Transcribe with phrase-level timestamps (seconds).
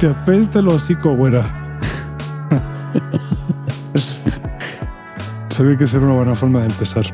[0.00, 1.44] Te apesta el hocico, güera.
[5.50, 7.04] Sabía que ser una buena forma de empezar.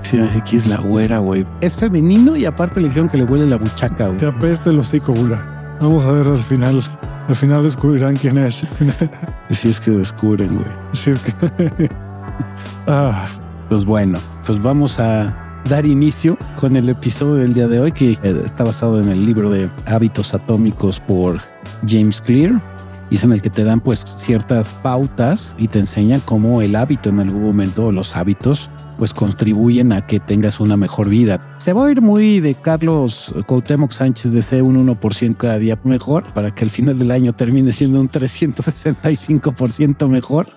[0.00, 1.44] Sí, aquí es la güera, güey.
[1.60, 4.18] Es femenino y aparte le dijeron que le huele la buchaca, güey.
[4.18, 5.76] Te apesta el hocico, güera.
[5.80, 6.80] Vamos a ver al final.
[7.28, 8.64] Al final descubrirán quién es.
[9.50, 10.70] Si es que descubren, güey.
[10.92, 11.90] Si es que...
[12.86, 13.26] ah,
[13.68, 15.36] Pues bueno, pues vamos a
[15.68, 19.26] dar inicio con el episodio del día de hoy que eh, está basado en el
[19.26, 21.40] libro de hábitos atómicos por
[21.86, 22.62] James Clear
[23.08, 26.74] y es en el que te dan pues ciertas pautas y te enseñan cómo el
[26.74, 31.54] hábito en algún momento o los hábitos pues contribuyen a que tengas una mejor vida.
[31.58, 35.78] Se va a ir muy de Carlos Cuauhtémoc Sánchez de ser un 1% cada día
[35.84, 40.48] mejor para que al final del año termine siendo un 365% mejor.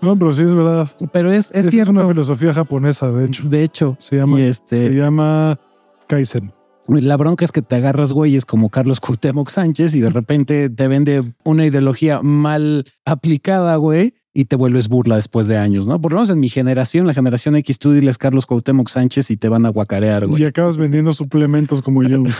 [0.00, 0.88] no, pero sí es verdad.
[1.12, 1.90] Pero es, es Esta cierto.
[1.92, 3.48] una filosofía japonesa, de hecho.
[3.48, 5.58] De hecho, Se llama, y este, se llama
[6.06, 6.52] Kaizen.
[6.88, 10.88] La bronca es que te agarras güeyes como Carlos Cuauhtémoc Sánchez y de repente te
[10.88, 16.00] vende una ideología mal aplicada, güey, y te vuelves burla después de años, ¿no?
[16.00, 19.36] Por lo menos en mi generación, la generación X, tú diles Carlos Cuauhtémoc Sánchez y
[19.36, 20.42] te van a guacarear, güey.
[20.42, 22.22] Y acabas vendiendo suplementos como yo.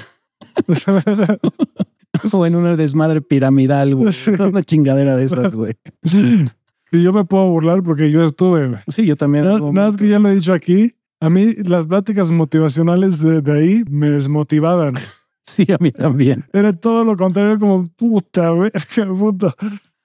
[2.33, 4.15] O en una desmadre piramidal, güey.
[4.39, 5.75] Una chingadera de esas, güey.
[6.93, 8.69] y yo me puedo burlar porque yo estuve.
[8.69, 8.81] güey.
[8.89, 9.45] Sí, yo también.
[9.45, 10.93] Nada, nada que ya lo he dicho aquí.
[11.23, 14.95] A mí las pláticas motivacionales de, de ahí me desmotivaban.
[15.45, 16.45] Sí, a mí también.
[16.53, 18.71] Era todo lo contrario, como puta, güey.
[19.19, 19.53] puta.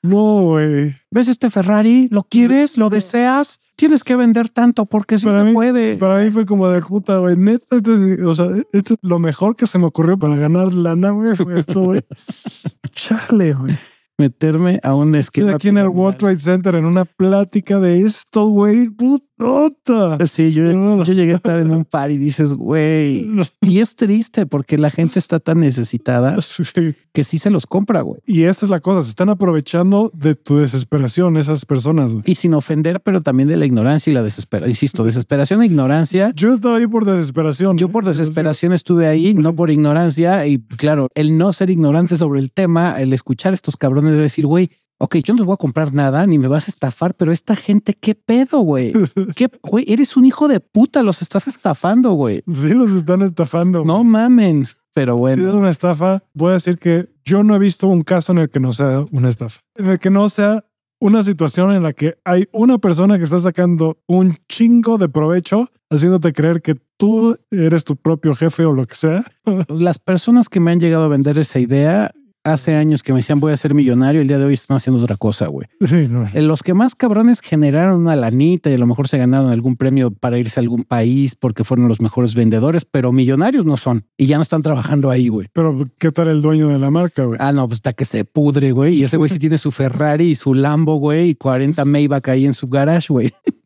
[0.02, 0.96] No, güey.
[1.12, 2.08] ¿Ves este Ferrari?
[2.10, 2.76] ¿Lo quieres?
[2.76, 3.60] ¿Lo deseas?
[3.76, 5.98] Tienes que vender tanto porque sí Para se mí- puede.
[5.98, 7.38] Para mí fue como de puta, güey.
[7.38, 10.36] Neta, esto es, mi- o sea, esto es lo mejor que se me ocurrió para
[10.38, 11.36] ganar lana, güey.
[11.36, 12.02] Fue esto, güey.
[12.94, 13.78] Chale, güey.
[14.18, 15.56] Meterme a un Estoy esquema.
[15.56, 18.90] aquí en el World Trade Center en una plática de esto, güey.
[18.90, 20.18] Putota.
[20.26, 20.72] Sí, yo,
[21.04, 23.28] yo llegué a estar en un par y dices, güey.
[23.62, 26.96] Y es triste porque la gente está tan necesitada Sí.
[27.14, 28.20] que sí se los compra, güey.
[28.26, 32.14] Y esta es la cosa, se están aprovechando de tu desesperación esas personas.
[32.14, 32.24] güey.
[32.26, 34.70] Y sin ofender, pero también de la ignorancia y la desesperación.
[34.72, 36.32] Insisto, desesperación e ignorancia.
[36.36, 37.78] Yo estaba ahí por desesperación.
[37.78, 40.48] Yo por desesperación estuve ahí, no por ignorancia.
[40.48, 44.20] Y claro, el no ser ignorante sobre el tema, el escuchar a estos cabrones de
[44.20, 44.70] decir, güey,
[45.00, 47.56] ok, yo no les voy a comprar nada, ni me vas a estafar, pero esta
[47.56, 48.94] gente, ¿qué pedo, güey?
[49.36, 49.86] ¿Qué, güey?
[49.88, 52.44] Eres un hijo de puta, los estás estafando, güey.
[52.52, 53.84] Sí, los están estafando.
[53.86, 54.68] No mamen.
[54.94, 55.48] Pero Si bueno.
[55.50, 58.50] es una estafa, voy a decir que yo no he visto un caso en el
[58.50, 59.60] que no sea una estafa.
[59.76, 60.66] En el que no sea
[61.00, 65.68] una situación en la que hay una persona que está sacando un chingo de provecho,
[65.92, 69.24] haciéndote creer que tú eres tu propio jefe o lo que sea.
[69.70, 72.12] Las personas que me han llegado a vender esa idea
[72.52, 75.02] hace años que me decían voy a ser millonario, el día de hoy están haciendo
[75.02, 75.68] otra cosa, güey.
[75.86, 76.28] Sí, no.
[76.34, 79.76] Eh, Los que más cabrones generaron una lanita y a lo mejor se ganaron algún
[79.76, 84.06] premio para irse a algún país porque fueron los mejores vendedores, pero millonarios no son
[84.18, 85.48] y ya no están trabajando ahí, güey.
[85.54, 87.38] Pero ¿qué tal el dueño de la marca, güey?
[87.42, 88.96] Ah, no, pues está que se pudre, güey.
[88.96, 92.46] Y ese güey sí tiene su Ferrari y su Lambo, güey, y 40 Maybach ahí
[92.46, 93.32] en su garage, güey.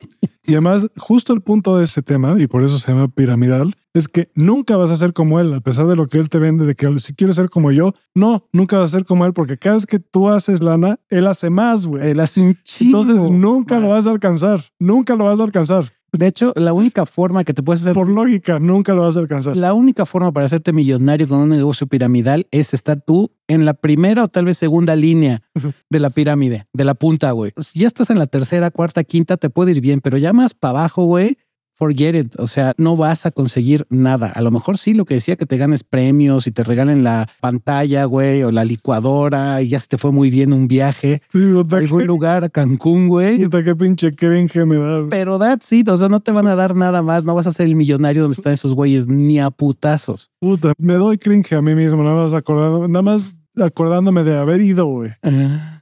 [0.43, 4.07] Y además, justo el punto de ese tema, y por eso se llama piramidal, es
[4.07, 6.65] que nunca vas a ser como él, a pesar de lo que él te vende,
[6.65, 9.57] de que si quieres ser como yo, no, nunca vas a ser como él, porque
[9.57, 12.09] cada vez que tú haces lana, él hace más, güey.
[12.09, 13.01] Él hace un chingo.
[13.01, 15.91] Entonces nunca lo vas a alcanzar, nunca lo vas a alcanzar.
[16.13, 19.21] De hecho, la única forma que te puedes hacer Por lógica, nunca lo vas a
[19.21, 19.55] alcanzar.
[19.55, 23.73] La única forma para hacerte millonario con un negocio piramidal es estar tú en la
[23.73, 25.41] primera o tal vez segunda línea
[25.89, 27.53] de la pirámide, de la punta, güey.
[27.57, 30.53] Si ya estás en la tercera, cuarta, quinta, te puede ir bien, pero ya más
[30.53, 31.37] para abajo, güey,
[31.81, 32.35] forget it.
[32.39, 34.27] O sea, no vas a conseguir nada.
[34.27, 37.27] A lo mejor sí lo que decía que te ganes premios y te regalen la
[37.39, 41.39] pantalla, güey, o la licuadora y ya se te fue muy bien un viaje Sí,
[41.39, 43.39] a algún lugar, a Cancún, güey.
[43.43, 45.07] puta, qué pinche cringe me da.
[45.09, 45.87] Pero that's it.
[45.89, 47.23] O sea, no te van a dar nada más.
[47.23, 50.29] No vas a ser el millonario donde están esos güeyes ni a putazos.
[50.39, 54.61] Puta, me doy cringe a mí mismo, nada más acordando, nada más acordándome de haber
[54.61, 55.11] ido, güey.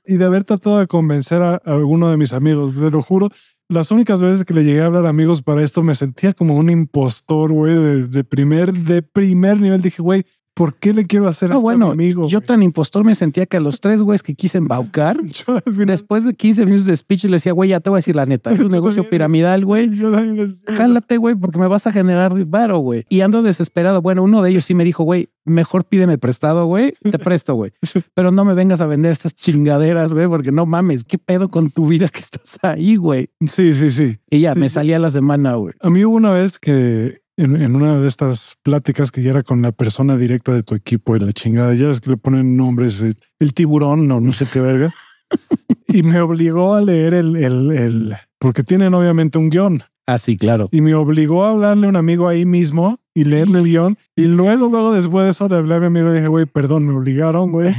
[0.06, 2.76] y de haber tratado de convencer a, a alguno de mis amigos.
[2.76, 3.30] Te lo juro,
[3.70, 6.56] las únicas veces que le llegué a hablar a amigos para esto me sentía como
[6.56, 9.82] un impostor, güey, de, de primer, de primer nivel.
[9.82, 10.26] Dije, güey,
[10.60, 12.28] ¿por qué le quiero hacer No, esto a bueno, mi amigo?
[12.28, 12.46] yo güey?
[12.48, 15.86] tan impostor me sentía que a los tres güeyes que quise embaucar, Yo al final-
[15.88, 18.26] después de 15 minutos de speech, le decía, güey, ya te voy a decir la
[18.26, 19.90] neta, es un negocio piramidal, güey.
[19.96, 23.06] Yo también les decía, Jálate, güey, porque me vas a generar varo, güey.
[23.08, 24.02] Y ando desesperado.
[24.02, 26.94] Bueno, uno de ellos sí me dijo, güey, mejor pídeme prestado, güey.
[27.10, 27.72] Te presto, güey.
[28.14, 31.72] Pero no me vengas a vender estas chingaderas, güey, porque no mames, qué pedo con
[31.72, 33.30] tu vida que estás ahí, güey.
[33.48, 34.20] Sí, sí, sí.
[34.30, 34.76] Y ya, Sí, me sí.
[34.76, 35.74] salía la semana, güey.
[35.80, 39.44] A mí hubo una vez que en, en una de estas pláticas que ya era
[39.44, 42.58] con la persona directa de tu equipo y la chingada, ya es que le ponen
[42.58, 44.94] nombres, eh, el tiburón o no sé qué verga.
[45.88, 50.38] y me obligó a leer el, el, el, porque tienen obviamente un guion Ah, sí,
[50.38, 50.70] claro.
[50.72, 53.98] y me obligó a hablarle a un amigo ahí mismo y leerle el guion.
[54.16, 56.94] Y luego, luego después de eso de hablar a mi amigo, dije, güey, perdón, me
[56.94, 57.76] obligaron, güey.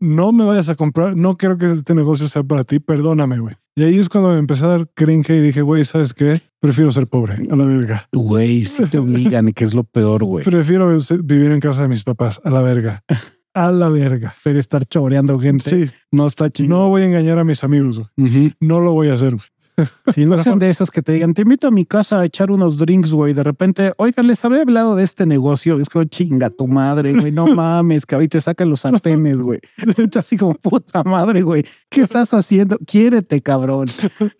[0.00, 3.54] No me vayas a comprar, no quiero que este negocio sea para ti, perdóname, güey.
[3.76, 6.40] Y ahí es cuando me empecé a dar cringe y dije, güey, ¿sabes qué?
[6.60, 8.08] Prefiero ser pobre, a la verga.
[8.12, 10.44] Güey, si te obligan, que es lo peor, güey.
[10.44, 10.88] Prefiero
[11.22, 13.04] vivir en casa de mis papás, a la verga.
[13.54, 14.34] A la verga.
[14.44, 15.86] Pero estar choreando gente.
[15.86, 15.92] Sí.
[16.10, 16.68] No está chido.
[16.68, 18.02] No voy a engañar a mis amigos.
[18.16, 18.52] güey.
[18.60, 19.34] No lo voy a hacer.
[19.34, 19.46] güey.
[20.14, 22.50] Si no sean de esos que te digan, te invito a mi casa a echar
[22.50, 23.34] unos drinks, güey.
[23.34, 25.78] De repente, oigan, les había hablado de este negocio.
[25.80, 27.32] Es como chinga tu madre, güey.
[27.32, 29.60] No mames, que ahorita sacan los sartenes, güey.
[30.18, 31.64] Así como puta madre, güey.
[31.88, 32.78] ¿Qué estás haciendo?
[32.86, 33.88] Quiérete, cabrón.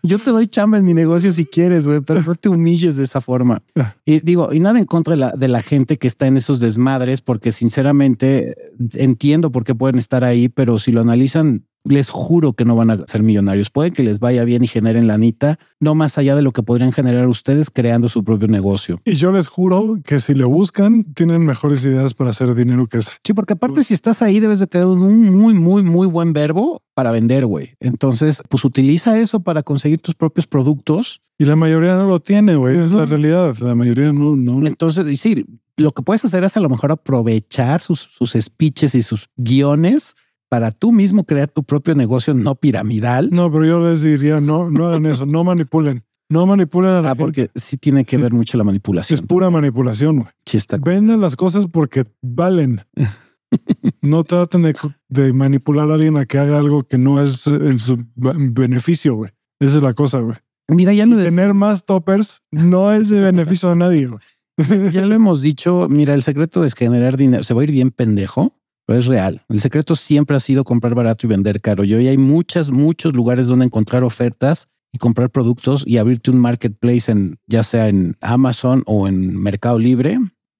[0.02, 3.05] Yo te doy chamba en mi negocio si quieres, güey, pero no te humilles de
[3.05, 3.62] esa forma.
[4.05, 6.61] Y digo, y nada en contra de la, de la gente que está en esos
[6.61, 8.55] desmadres, porque sinceramente
[8.94, 12.90] entiendo por qué pueden estar ahí, pero si lo analizan les juro que no van
[12.90, 13.70] a ser millonarios.
[13.70, 16.62] Pueden que les vaya bien y generen la anita, no más allá de lo que
[16.62, 19.00] podrían generar ustedes creando su propio negocio.
[19.04, 22.98] Y yo les juro que si lo buscan, tienen mejores ideas para hacer dinero que
[22.98, 23.12] esa.
[23.25, 26.82] Sí, porque aparte si estás ahí debes de tener un muy, muy, muy buen verbo
[26.94, 27.75] para vender, güey.
[27.81, 31.20] Entonces, pues utiliza eso para conseguir tus propios productos.
[31.38, 32.76] Y la mayoría no lo tiene, güey.
[32.76, 33.56] Es la realidad.
[33.60, 34.66] La mayoría no, no.
[34.66, 35.44] Entonces, sí,
[35.76, 40.16] lo que puedes hacer es a lo mejor aprovechar sus, sus speeches y sus guiones
[40.48, 43.30] para tú mismo crear tu propio negocio no piramidal.
[43.30, 46.04] No, pero yo les diría, no, no hagan eso, no manipulen.
[46.30, 49.18] No manipulen a la ah, porque sí tiene que ver mucho la manipulación.
[49.18, 50.28] Es pura manipulación, güey.
[50.44, 50.76] Sí está.
[50.76, 52.82] Venden las cosas porque valen.
[54.02, 54.62] no traten
[55.08, 59.30] de, manipular a alguien a que haga algo que no es en su beneficio, güey.
[59.58, 60.36] Esa es la cosa, güey.
[60.68, 64.10] Mira, ya no Tener más toppers no es de beneficio a nadie,
[64.92, 65.86] ya lo hemos dicho.
[65.88, 67.42] Mira, el secreto es generar dinero.
[67.42, 68.57] Se va a ir bien pendejo
[68.88, 69.44] pero es real.
[69.50, 71.85] El secreto siempre ha sido comprar barato y vender caro.
[71.85, 76.40] Y hoy hay muchas, muchos lugares donde encontrar ofertas y comprar productos y abrirte un
[76.40, 80.19] marketplace en ya sea en Amazon o en Mercado Libre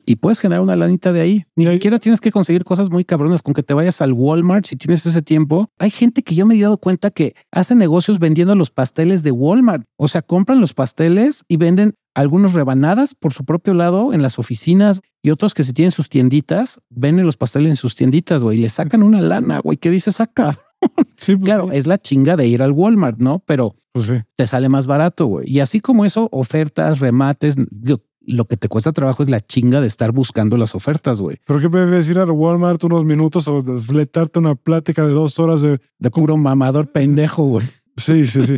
[0.09, 1.45] y puedes generar una lanita de ahí.
[1.55, 4.77] Ni siquiera tienes que conseguir cosas muy cabronas con que te vayas al Walmart si
[4.77, 5.69] tienes ese tiempo.
[5.79, 9.33] Hay gente que yo me he dado cuenta que hace negocios vendiendo los pasteles de
[9.33, 9.85] Walmart.
[9.99, 14.39] O sea, compran los pasteles y venden algunos rebanadas por su propio lado en las
[14.39, 18.57] oficinas y otros que si tienen sus tienditas, venden los pasteles en sus tienditas, güey,
[18.57, 20.59] y le sacan una lana, güey, ¿qué dices acá?
[21.17, 23.41] Sí, pues claro, es la chinga de ir al Walmart, ¿no?
[23.41, 25.51] Pero pues te sale más barato, güey.
[25.51, 27.57] Y así como eso, ofertas, remates,
[28.29, 31.39] lo que te cuesta trabajo es la chinga de estar buscando las ofertas, güey.
[31.45, 35.63] ¿Pero qué puedes ir al Walmart unos minutos o fletarte una plática de dos horas
[35.63, 35.81] de...
[35.99, 37.67] De puro mamador pendejo, güey.
[37.97, 38.57] Sí, sí, sí.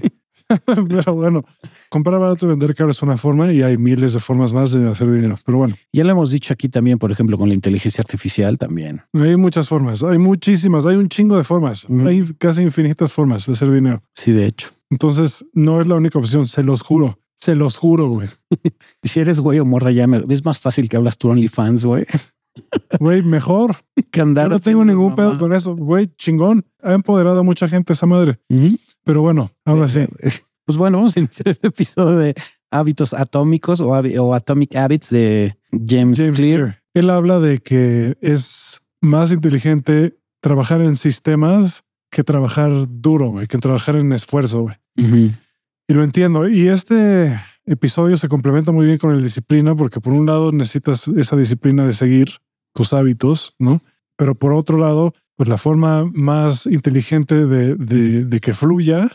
[0.88, 1.44] Pero bueno,
[1.88, 4.88] comprar barato y vender caro es una forma y hay miles de formas más de
[4.88, 5.38] hacer dinero.
[5.44, 5.76] Pero bueno.
[5.92, 9.02] Ya lo hemos dicho aquí también, por ejemplo, con la inteligencia artificial también.
[9.12, 11.86] Hay muchas formas, hay muchísimas, hay un chingo de formas.
[12.06, 14.02] Hay casi infinitas formas de hacer dinero.
[14.12, 14.70] Sí, de hecho.
[14.90, 17.18] Entonces, no es la única opción, se los juro.
[17.40, 18.28] Se los juro, güey.
[19.02, 22.06] si eres güey o morra, ya me, es más fácil que hablas tu OnlyFans, güey.
[22.98, 23.76] Güey, mejor
[24.10, 24.46] que andar.
[24.46, 25.76] Yo no tengo ningún pedo con eso.
[25.76, 26.66] Güey, chingón.
[26.82, 28.40] Ha empoderado a mucha gente esa madre.
[29.04, 30.00] Pero bueno, ahora sí.
[30.66, 32.34] Pues bueno, vamos a iniciar el episodio de
[32.70, 35.56] hábitos atómicos o, Atomic Habits de
[35.86, 36.82] James, Clear.
[36.92, 43.58] Él habla de que es más inteligente trabajar en sistemas que trabajar duro, güey, que
[43.58, 45.32] trabajar en esfuerzo, güey.
[45.90, 46.48] Y lo entiendo.
[46.48, 51.08] Y este episodio se complementa muy bien con el disciplina, porque por un lado necesitas
[51.08, 52.28] esa disciplina de seguir
[52.72, 53.82] tus hábitos, ¿no?
[54.16, 59.08] Pero por otro lado, pues la forma más inteligente de, de que fluya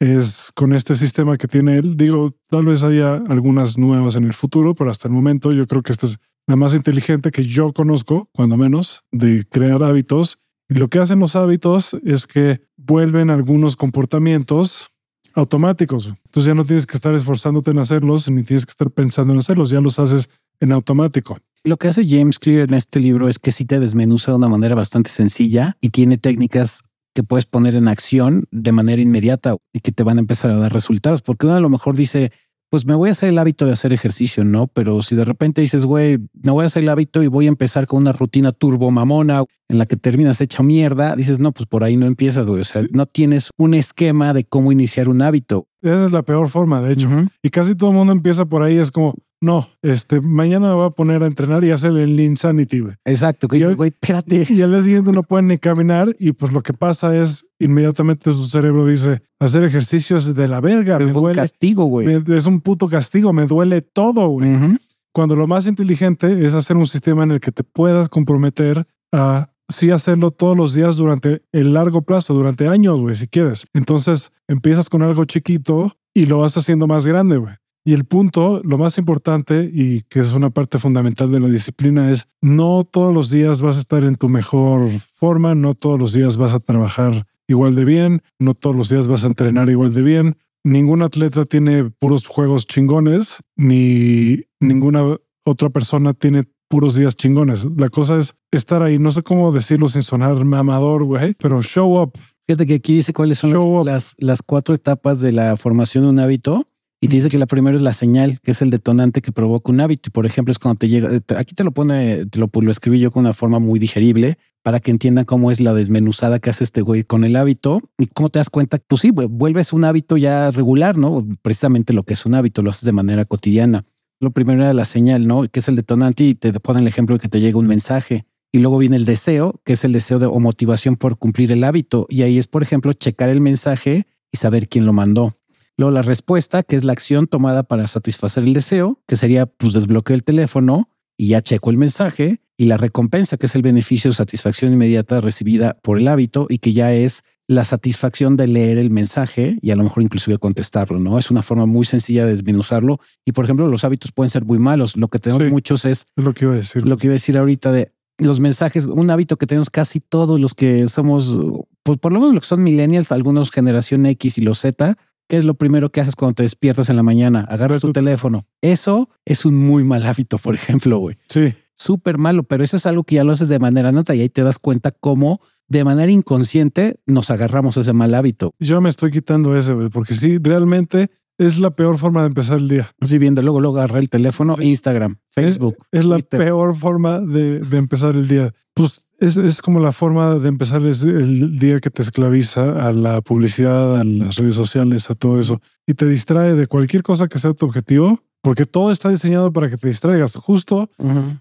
[0.00, 1.96] es con este sistema que tiene él.
[1.96, 5.82] Digo, tal vez haya algunas nuevas en el futuro, pero hasta el momento yo creo
[5.82, 10.40] que esta es la más inteligente que yo conozco, cuando menos, de crear hábitos.
[10.68, 14.90] Y lo que hacen los hábitos es que vuelven algunos comportamientos
[15.34, 16.06] automáticos.
[16.06, 19.38] Entonces ya no tienes que estar esforzándote en hacerlos, ni tienes que estar pensando en
[19.38, 20.30] hacerlos, ya los haces
[20.60, 21.38] en automático.
[21.64, 24.48] Lo que hace James Clear en este libro es que sí te desmenuza de una
[24.48, 29.80] manera bastante sencilla y tiene técnicas que puedes poner en acción de manera inmediata y
[29.80, 31.22] que te van a empezar a dar resultados.
[31.22, 32.32] Porque uno a lo mejor dice,
[32.70, 34.66] pues me voy a hacer el hábito de hacer ejercicio, ¿no?
[34.66, 37.48] Pero si de repente dices, güey, me voy a hacer el hábito y voy a
[37.48, 41.66] empezar con una rutina turbo mamona en la que terminas hecha mierda, dices, no, pues
[41.66, 42.60] por ahí no empiezas, güey.
[42.60, 45.68] O sea, no tienes un esquema de cómo iniciar un hábito.
[45.82, 47.08] Esa es la peor forma, de hecho.
[47.42, 50.86] Y casi todo el mundo empieza por ahí, es como, no, este, mañana me voy
[50.86, 52.94] a poner a entrenar y hacer el Insanity, güey.
[53.04, 54.44] Exacto, que dices, güey, espérate.
[54.48, 58.30] Y al día siguiente no pueden ni caminar y pues lo que pasa es inmediatamente
[58.30, 60.98] su cerebro dice, hacer ejercicio es de la verga.
[60.98, 62.08] Es un castigo, güey.
[62.28, 64.78] Es un puto castigo, me duele todo, güey.
[65.12, 69.50] Cuando lo más inteligente es hacer un sistema en el que te puedas comprometer a
[69.68, 73.66] sí hacerlo todos los días durante el largo plazo, durante años, güey, si quieres.
[73.72, 77.54] Entonces empiezas con algo chiquito y lo vas haciendo más grande, güey.
[77.84, 82.10] Y el punto, lo más importante y que es una parte fundamental de la disciplina
[82.10, 86.12] es no todos los días vas a estar en tu mejor forma, no todos los
[86.12, 89.94] días vas a trabajar igual de bien, no todos los días vas a entrenar igual
[89.94, 90.36] de bien.
[90.64, 95.02] Ningún atleta tiene puros juegos chingones, ni ninguna
[95.44, 97.66] otra persona tiene puros días chingones.
[97.76, 98.98] La cosa es estar ahí.
[98.98, 102.12] No sé cómo decirlo sin sonar mamador, güey, pero show up.
[102.46, 106.18] Fíjate que aquí dice cuáles son las, las, cuatro etapas de la formación de un
[106.18, 106.66] hábito.
[107.00, 109.70] Y te dice que la primera es la señal, que es el detonante que provoca
[109.70, 110.10] un hábito.
[110.10, 113.12] Por ejemplo, es cuando te llega, aquí te lo pone, te lo, lo escribí yo
[113.12, 116.82] con una forma muy digerible para que entiendan cómo es la desmenuzada que hace este
[116.82, 118.78] güey con el hábito y cómo te das cuenta.
[118.78, 121.24] Pues sí, vuelves un hábito ya regular, no?
[121.40, 123.84] Precisamente lo que es un hábito, lo haces de manera cotidiana.
[124.20, 125.42] Lo primero era la señal, ¿no?
[125.48, 128.26] Que es el detonante y te ponen el ejemplo de que te llega un mensaje.
[128.50, 131.62] Y luego viene el deseo, que es el deseo de, o motivación por cumplir el
[131.62, 132.06] hábito.
[132.08, 135.37] Y ahí es, por ejemplo, checar el mensaje y saber quién lo mandó.
[135.78, 139.72] Luego la respuesta, que es la acción tomada para satisfacer el deseo, que sería pues
[139.72, 142.42] desbloqueo el teléfono y ya checo el mensaje.
[142.56, 146.58] Y la recompensa, que es el beneficio o satisfacción inmediata recibida por el hábito y
[146.58, 150.98] que ya es la satisfacción de leer el mensaje y a lo mejor inclusive contestarlo,
[150.98, 151.16] ¿no?
[151.16, 152.98] Es una forma muy sencilla de desmenuzarlo.
[153.24, 154.96] Y por ejemplo, los hábitos pueden ser muy malos.
[154.96, 156.84] Lo que tenemos muchos es, lo que iba a decir.
[156.84, 160.40] Lo que iba a decir ahorita de los mensajes, un hábito que tenemos casi todos
[160.40, 161.38] los que somos,
[161.84, 165.36] pues por lo menos los que son millennials, algunos generación X y los Z, ¿qué
[165.36, 167.46] es lo primero que haces cuando te despiertas en la mañana?
[167.48, 168.46] Agarras tu teléfono.
[168.60, 171.16] Eso es un muy mal hábito, por ejemplo, güey.
[171.28, 171.54] Sí.
[171.74, 174.28] Súper malo, pero eso es algo que ya lo haces de manera nota y ahí
[174.28, 178.54] te das cuenta cómo de manera inconsciente nos agarramos ese mal hábito.
[178.58, 182.68] Yo me estoy quitando ese, porque sí, realmente es la peor forma de empezar el
[182.68, 182.90] día.
[183.00, 185.76] Sí, viendo, luego, luego agarrar el teléfono, Instagram, Facebook.
[185.92, 188.52] Es, la peor forma de, empezar el día.
[188.74, 193.98] Pues es, como la forma de empezar el día que te esclaviza a la publicidad,
[193.98, 197.52] a las redes sociales, a todo eso, y te distrae de cualquier cosa que sea
[197.52, 200.36] tu objetivo, porque todo está diseñado para que te distraigas.
[200.36, 200.90] Justo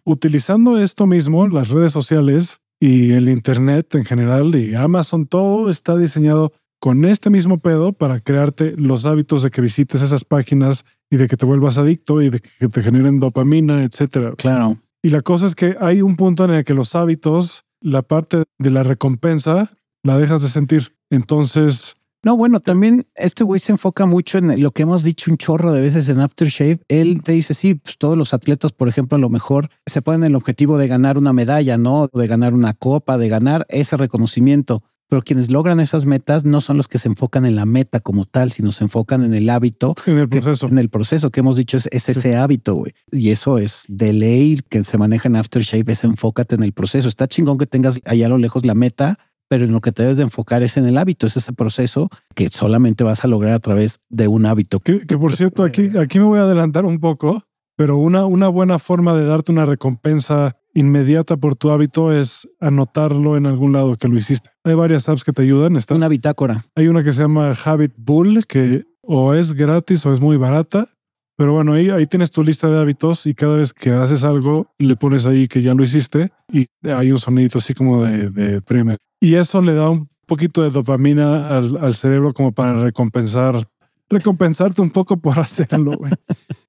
[0.03, 5.97] utilizando esto mismo, las redes sociales, y el Internet en general y Amazon, todo está
[5.97, 11.17] diseñado con este mismo pedo para crearte los hábitos de que visites esas páginas y
[11.17, 14.33] de que te vuelvas adicto y de que te generen dopamina, etcétera.
[14.37, 14.77] Claro.
[15.01, 18.43] Y la cosa es que hay un punto en el que los hábitos, la parte
[18.59, 19.71] de la recompensa,
[20.03, 20.95] la dejas de sentir.
[21.09, 25.37] Entonces, no, bueno, también este güey se enfoca mucho en lo que hemos dicho un
[25.37, 26.79] chorro de veces en Aftershave.
[26.89, 30.25] Él te dice, sí, pues todos los atletas, por ejemplo, a lo mejor se ponen
[30.25, 32.09] el objetivo de ganar una medalla, ¿no?
[32.11, 34.83] De ganar una copa, de ganar ese reconocimiento.
[35.09, 38.25] Pero quienes logran esas metas no son los que se enfocan en la meta como
[38.25, 39.95] tal, sino se enfocan en el hábito.
[40.05, 40.67] En el proceso.
[40.67, 42.93] en el proceso que hemos dicho es, ese hábito, güey.
[43.11, 47.07] Y eso es de ley que se maneja en Aftershave, es enfócate en el proceso.
[47.07, 50.03] Está chingón que tengas allá a lo lejos la meta, pero en lo que te
[50.03, 53.53] debes de enfocar es en el hábito, es ese proceso que solamente vas a lograr
[53.53, 54.79] a través de un hábito.
[54.79, 57.43] Que, por cierto, aquí, aquí me voy a adelantar un poco,
[57.75, 63.35] pero una, una buena forma de darte una recompensa inmediata por tu hábito es anotarlo
[63.35, 64.51] en algún lado que lo hiciste.
[64.63, 65.75] Hay varias apps que te ayudan.
[65.75, 66.65] Está, una bitácora.
[66.75, 70.87] Hay una que se llama Habit Bull, que o es gratis o es muy barata.
[71.35, 74.71] Pero bueno, ahí, ahí tienes tu lista de hábitos y cada vez que haces algo,
[74.77, 78.61] le pones ahí que ya lo hiciste y hay un sonidito así como de, de
[78.61, 78.97] premio.
[79.19, 83.63] Y eso le da un poquito de dopamina al, cerebro como para recompensar,
[84.09, 85.99] recompensarte un poco por hacerlo.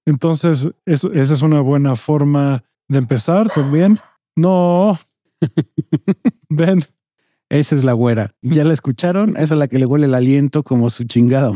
[0.07, 3.99] Entonces, eso, esa es una buena forma de empezar también.
[4.37, 4.99] No,
[6.49, 6.85] ven.
[7.51, 8.35] Esa es la güera.
[8.43, 9.31] ¿Ya la escucharon?
[9.31, 11.55] Esa es la que le huele el aliento como su chingado.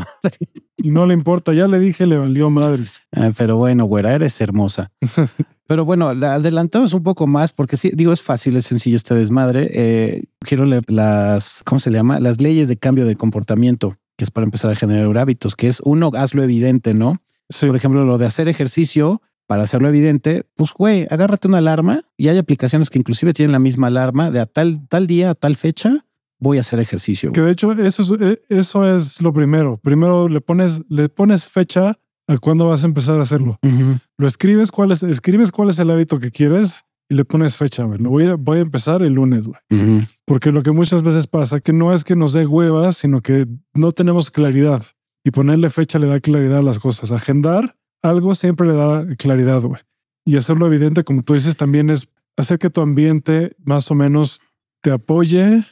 [0.75, 3.01] Y no le importa, ya le dije, le valió madres.
[3.15, 4.91] Ah, pero bueno, güera, eres hermosa.
[5.67, 9.69] pero bueno, adelantamos un poco más porque sí, digo, es fácil, es sencillo este desmadre.
[9.71, 12.19] Eh, quiero leer las, ¿cómo se llama?
[12.19, 15.79] Las leyes de cambio de comportamiento, que es para empezar a generar hábitos, que es
[15.85, 17.21] uno, hazlo evidente, ¿no?
[17.59, 19.21] Por ejemplo, lo de hacer ejercicio,
[19.53, 23.59] para hacerlo evidente, pues güey, agárrate una alarma y hay aplicaciones que inclusive tienen la
[23.59, 26.07] misma alarma de a tal, tal día, a tal fecha,
[26.39, 27.31] voy a hacer ejercicio.
[27.31, 29.77] Que de hecho eso es, eh, eso es lo primero.
[29.77, 33.59] Primero le pones, le pones fecha a cuándo vas a empezar a hacerlo.
[34.17, 37.83] Lo escribes cuál es, escribes cuál es el hábito que quieres y le pones fecha.
[37.83, 40.07] Lo voy a, voy a empezar el lunes, güey.
[40.25, 43.45] Porque lo que muchas veces pasa que no es que nos dé huevas, sino que
[43.75, 44.81] no tenemos claridad
[45.23, 47.11] y ponerle fecha le da claridad a las cosas.
[47.11, 49.81] Agendar algo siempre le da claridad, güey.
[50.25, 54.41] Y hacerlo evidente, como tú dices, también es hacer que tu ambiente más o menos
[54.81, 55.65] te apoye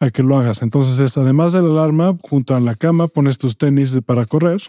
[0.00, 0.62] a que lo hagas.
[0.62, 4.60] Entonces es además de la alarma, junto a la cama pones tus tenis para correr.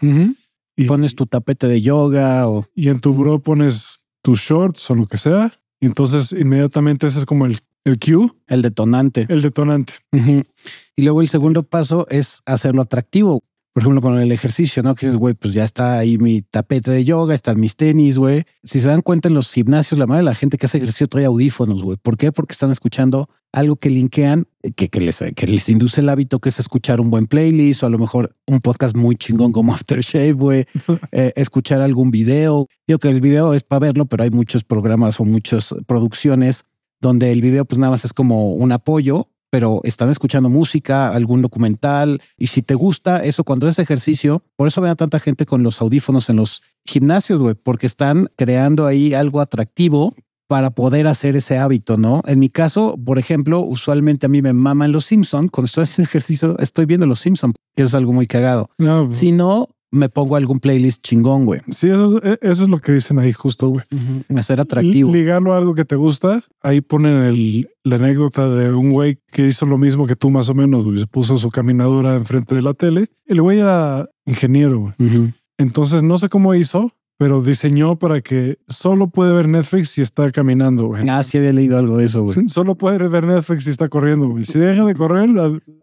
[0.76, 2.64] Y pones tu tapete de yoga o...
[2.74, 5.52] Y en tu bro pones tus shorts o lo que sea.
[5.78, 8.30] Y entonces inmediatamente ese es como el, el cue.
[8.46, 9.26] El detonante.
[9.28, 9.94] El detonante.
[10.12, 14.94] Y luego el segundo paso es hacerlo atractivo por ejemplo, con el ejercicio, ¿no?
[14.94, 18.42] Que dices, güey, pues ya está ahí mi tapete de yoga, están mis tenis, güey.
[18.64, 21.06] Si se dan cuenta en los gimnasios, la mayoría de la gente que hace ejercicio
[21.06, 21.96] trae audífonos, güey.
[21.96, 22.32] ¿Por qué?
[22.32, 26.48] Porque están escuchando algo que linkean, que, que, les, que les induce el hábito, que
[26.48, 30.32] es escuchar un buen playlist o a lo mejor un podcast muy chingón como Aftershave,
[30.32, 30.66] güey.
[31.12, 32.66] eh, escuchar algún video.
[32.88, 36.64] Digo que el video es para verlo, pero hay muchos programas o muchas producciones
[37.00, 41.42] donde el video pues nada más es como un apoyo pero están escuchando música, algún
[41.42, 45.46] documental, y si te gusta eso cuando es ejercicio, por eso ven a tanta gente
[45.46, 50.14] con los audífonos en los gimnasios, güey, porque están creando ahí algo atractivo
[50.50, 52.22] para poder hacer ese hábito, ¿no?
[52.26, 55.48] En mi caso, por ejemplo, usualmente a mí me maman los Simpson.
[55.48, 58.68] Cuando estoy haciendo ejercicio, estoy viendo los Simpson, que es algo muy cagado.
[58.76, 61.60] No, si no, me pongo algún playlist chingón, güey.
[61.68, 63.84] Sí, eso, eso es lo que dicen ahí justo, güey.
[63.90, 63.96] Uh
[64.28, 64.38] -huh.
[64.38, 65.12] Hacer atractivo.
[65.12, 66.40] Ligarlo a algo que te gusta.
[66.62, 70.48] Ahí ponen el, la anécdota de un güey que hizo lo mismo que tú más
[70.48, 70.98] o menos, güey.
[70.98, 73.08] Se puso su caminadora enfrente de la tele.
[73.26, 74.92] El güey era ingeniero, güey.
[74.98, 75.32] Uh -huh.
[75.58, 80.32] Entonces no sé cómo hizo, pero diseñó para que solo puede ver Netflix si está
[80.32, 81.06] caminando, güey.
[81.06, 82.38] Ah, sí había leído algo de eso, güey.
[82.48, 84.46] Solo puede ver Netflix si está corriendo, güey.
[84.46, 85.28] Si deja de correr,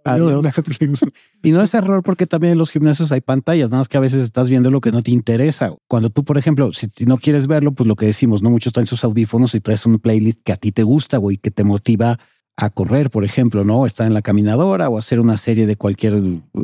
[0.03, 1.01] adiós Netflix.
[1.43, 4.01] Y no es error porque también en los gimnasios hay pantallas, nada más que a
[4.01, 5.75] veces estás viendo lo que no te interesa.
[5.87, 8.87] Cuando tú, por ejemplo, si no quieres verlo, pues lo que decimos, no muchos traen
[8.87, 12.17] sus audífonos y traes un playlist que a ti te gusta, güey, que te motiva
[12.57, 13.85] a correr, por ejemplo, ¿no?
[13.85, 16.21] Estar en la caminadora o hacer una serie de cualquier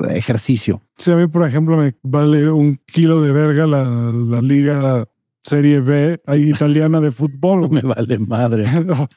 [0.09, 0.81] ejercicio.
[0.97, 5.05] Sí, a mí, por ejemplo, me vale un kilo de verga la, la liga
[5.43, 7.69] Serie B italiana de fútbol.
[7.71, 8.65] me vale madre.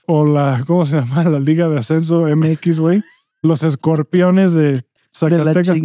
[0.06, 1.25] O, o, la, ¿cómo se llama?
[1.25, 3.02] La liga de ascenso MX, güey.
[3.42, 5.76] Los escorpiones de Zacatecas.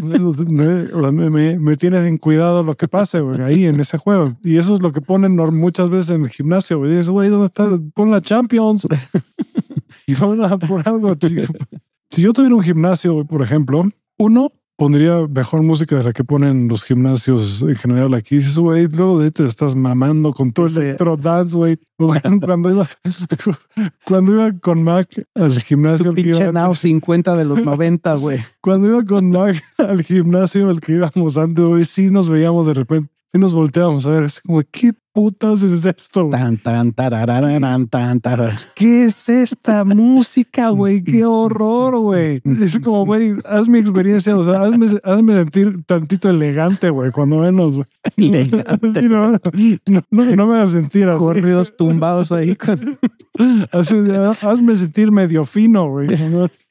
[0.00, 4.32] me, me, me, tiene sin cuidado lo que pase, güey, ahí en ese juego.
[4.42, 6.92] Y eso es lo que ponen muchas veces en el gimnasio, güey.
[6.92, 7.68] Dices, güey, ¿dónde está?
[7.94, 8.86] Pon la Champions.
[10.06, 11.42] y vamos a por algo, tío.
[12.10, 13.84] Si yo tuviera un gimnasio, por ejemplo,
[14.18, 18.36] uno pondría mejor música de la que ponen los gimnasios en general aquí.
[18.36, 20.80] Dices, güey, luego de te estás mamando con tu sí.
[20.80, 21.78] electro dance, güey.
[21.98, 22.88] Cuando iba,
[24.06, 26.06] cuando iba con Mac al gimnasio.
[26.06, 28.38] Tu pinche iba, Now 50 de los 90, güey.
[28.62, 32.72] Cuando iba con Mac al gimnasio al que íbamos antes, güey, sí nos veíamos de
[32.72, 33.12] repente.
[33.32, 36.28] Y nos volteamos a ver, es como, ¿qué putas es esto?
[36.30, 38.20] Tan, tan, tan.
[38.74, 41.00] ¿Qué es esta música, güey?
[41.02, 42.40] ¡Qué horror, güey!
[42.44, 47.38] Es como, güey, haz mi experiencia, o sea, hazme, hazme sentir tantito elegante, güey, cuando
[47.38, 47.86] menos, güey.
[48.16, 49.02] Elegante.
[49.02, 51.18] No, no, no, no, me hagas sentir así.
[51.18, 52.56] Corridos tumbados ahí.
[52.56, 52.78] Con...
[53.72, 54.12] hazme,
[54.42, 56.08] hazme sentir medio fino, güey.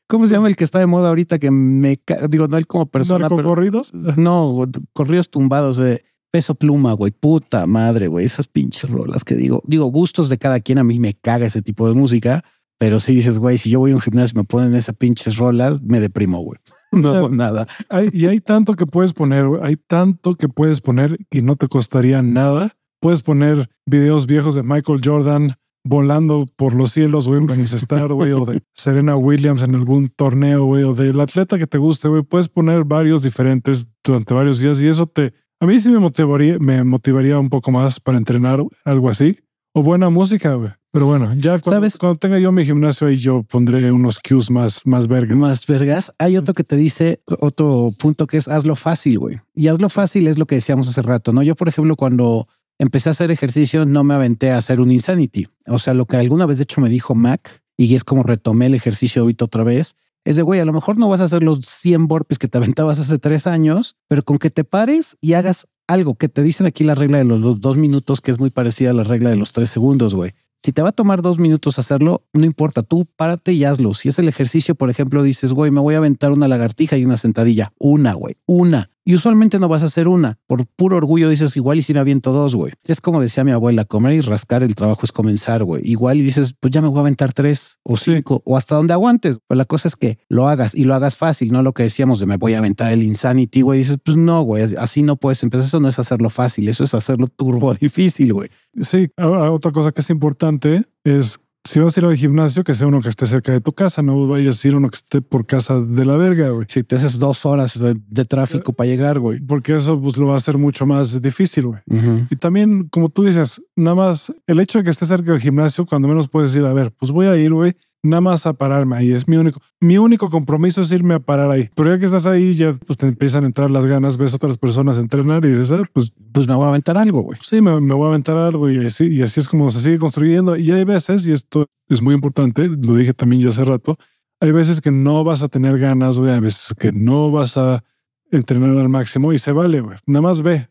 [0.08, 2.88] ¿Cómo se llama el que está de moda ahorita que me digo no él como
[2.88, 8.90] persona pero corridos no corridos tumbados de Peso pluma, güey, puta madre, güey, esas pinches
[8.90, 11.96] rolas que digo, digo, gustos de cada quien, a mí me caga ese tipo de
[11.96, 12.44] música,
[12.78, 15.38] pero si dices, güey, si yo voy a un gimnasio y me ponen esas pinches
[15.38, 16.60] rolas, me deprimo, güey.
[16.92, 17.68] No hago nada.
[17.90, 21.56] Hay, y hay tanto que puedes poner, güey, hay tanto que puedes poner y no
[21.56, 22.72] te costaría nada.
[23.00, 28.32] Puedes poner videos viejos de Michael Jordan volando por los cielos, güey, en Star, güey,
[28.32, 32.24] o de Serena Williams en algún torneo, güey, o del atleta que te guste, güey.
[32.24, 36.58] Puedes poner varios diferentes durante varios días y eso te a mí sí me motivaría,
[36.60, 39.38] me motivaría un poco más para entrenar algo así.
[39.74, 40.72] O buena música, güey.
[40.92, 41.98] Pero bueno, ya cuando, ¿Sabes?
[41.98, 45.38] cuando tenga yo mi gimnasio ahí, yo pondré unos cues más, más vergas.
[45.38, 46.12] Más vergas.
[46.18, 49.40] Hay otro que te dice, otro punto que es hazlo fácil, güey.
[49.54, 51.44] Y hazlo fácil es lo que decíamos hace rato, ¿no?
[51.44, 52.48] Yo, por ejemplo, cuando
[52.80, 55.48] empecé a hacer ejercicio, no me aventé a hacer un Insanity.
[55.68, 58.66] O sea, lo que alguna vez de hecho me dijo Mac, y es como retomé
[58.66, 59.96] el ejercicio ahorita otra vez,
[60.26, 62.58] es de, güey, a lo mejor no vas a hacer los 100 burpees que te
[62.58, 66.68] aventabas hace tres años, pero con que te pares y hagas algo que te dicen
[66.68, 69.30] aquí la regla de los, los dos minutos, que es muy parecida a la regla
[69.30, 70.34] de los tres segundos, güey.
[70.62, 73.94] Si te va a tomar dos minutos hacerlo, no importa, tú párate y hazlo.
[73.94, 77.06] Si es el ejercicio, por ejemplo, dices, güey, me voy a aventar una lagartija y
[77.06, 77.72] una sentadilla.
[77.80, 78.90] Una, güey, una.
[79.10, 80.38] Y usualmente no vas a hacer una.
[80.46, 82.74] Por puro orgullo dices, igual y si me aviento dos, güey.
[82.84, 85.82] Es como decía mi abuela, comer y rascar el trabajo es comenzar, güey.
[85.84, 88.42] Igual y dices, pues ya me voy a aventar tres o cinco sí.
[88.46, 89.40] o hasta donde aguantes.
[89.48, 92.20] Pero la cosa es que lo hagas y lo hagas fácil, no lo que decíamos
[92.20, 93.80] de me voy a aventar el insanity, güey.
[93.80, 95.66] Dices, pues no, güey, así no puedes empezar.
[95.66, 98.52] Eso no es hacerlo fácil, eso es hacerlo turbo difícil, güey.
[98.80, 101.40] Sí, ahora otra cosa que es importante es
[101.70, 104.02] si vas a ir al gimnasio, que sea uno que esté cerca de tu casa,
[104.02, 106.66] no vayas a ir uno que esté por casa de la verga, güey.
[106.68, 109.40] Si te haces dos horas de, de tráfico eh, para llegar, güey.
[109.40, 111.80] Porque eso pues, lo va a hacer mucho más difícil, güey.
[111.86, 112.28] Uh -huh.
[112.32, 115.86] Y también, como tú dices, nada más el hecho de que estés cerca del gimnasio,
[115.86, 118.98] cuando menos puedes ir a ver, pues voy a ir, güey, nada más a pararme
[118.98, 119.12] ahí.
[119.12, 121.70] Es mi único, mi único compromiso es irme a parar ahí.
[121.76, 124.38] Pero ya que estás ahí, ya pues te empiezan a entrar las ganas, ves a
[124.38, 127.40] otras personas entrenar y dices, ah, pues, pues me voy a aventar algo, güey.
[127.42, 130.00] Sí, me, me, voy a aventar algo y así, y así es como se sigue
[130.00, 130.56] construyendo.
[130.56, 133.98] Y hay veces, y esto es muy importante, lo dije también ya hace rato,
[134.40, 137.84] hay veces que no vas a tener ganas, güey, hay veces que no vas a
[138.32, 139.98] entrenar al máximo y se vale, güey.
[140.06, 140.70] Nada más ve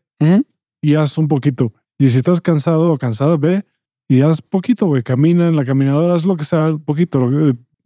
[0.81, 1.73] y haz un poquito.
[1.97, 3.63] Y si estás cansado o cansada, ve
[4.09, 5.03] y haz poquito, güey.
[5.03, 7.29] Camina en la caminadora, haz lo que sea, poquito.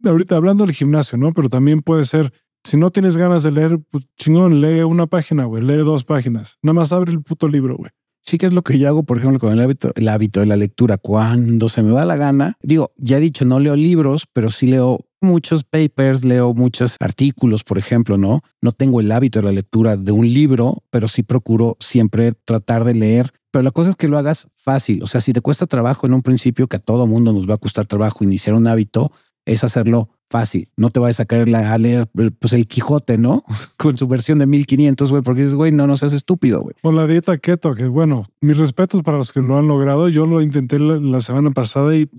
[0.04, 1.32] Ahorita hablando del gimnasio, ¿no?
[1.32, 2.32] Pero también puede ser,
[2.64, 5.62] si no tienes ganas de leer, pues chingón, lee una página, güey.
[5.62, 6.58] Lee dos páginas.
[6.62, 7.90] Nada más abre el puto libro, güey.
[8.22, 10.46] Sí, que es lo que yo hago, por ejemplo, con el hábito, el hábito de
[10.46, 10.96] la lectura.
[10.96, 14.66] Cuando se me da la gana, digo, ya he dicho, no leo libros, pero sí
[14.66, 18.40] leo muchos papers, leo muchos artículos, por ejemplo, ¿no?
[18.62, 22.84] No tengo el hábito de la lectura de un libro, pero sí procuro siempre tratar
[22.84, 23.30] de leer.
[23.54, 25.00] Pero la cosa es que lo hagas fácil.
[25.04, 27.54] O sea, si te cuesta trabajo en un principio, que a todo mundo nos va
[27.54, 29.12] a costar trabajo iniciar un hábito,
[29.44, 30.68] es hacerlo fácil.
[30.76, 32.08] No te vayas a caer a leer
[32.40, 33.44] pues el Quijote, ¿no?
[33.76, 36.74] Con su versión de 1500, güey, porque dices, güey, no, no seas estúpido, güey.
[36.82, 40.08] O la dieta keto, que bueno, mis respetos para los que lo han logrado.
[40.08, 42.10] Yo lo intenté la, semana pasada y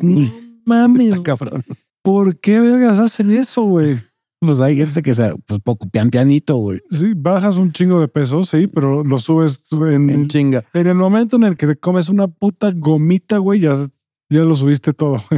[0.64, 1.66] mames, cabrón.
[2.02, 4.00] ¿Por qué vergas hacen eso, güey?
[4.46, 6.80] Pues hay gente que sea pues poco pian pianito, güey.
[6.90, 10.64] Sí, bajas un chingo de peso, sí, pero lo subes en, en chinga.
[10.74, 13.74] En el momento en el que te comes una puta gomita, güey, ya,
[14.30, 15.22] ya lo subiste todo.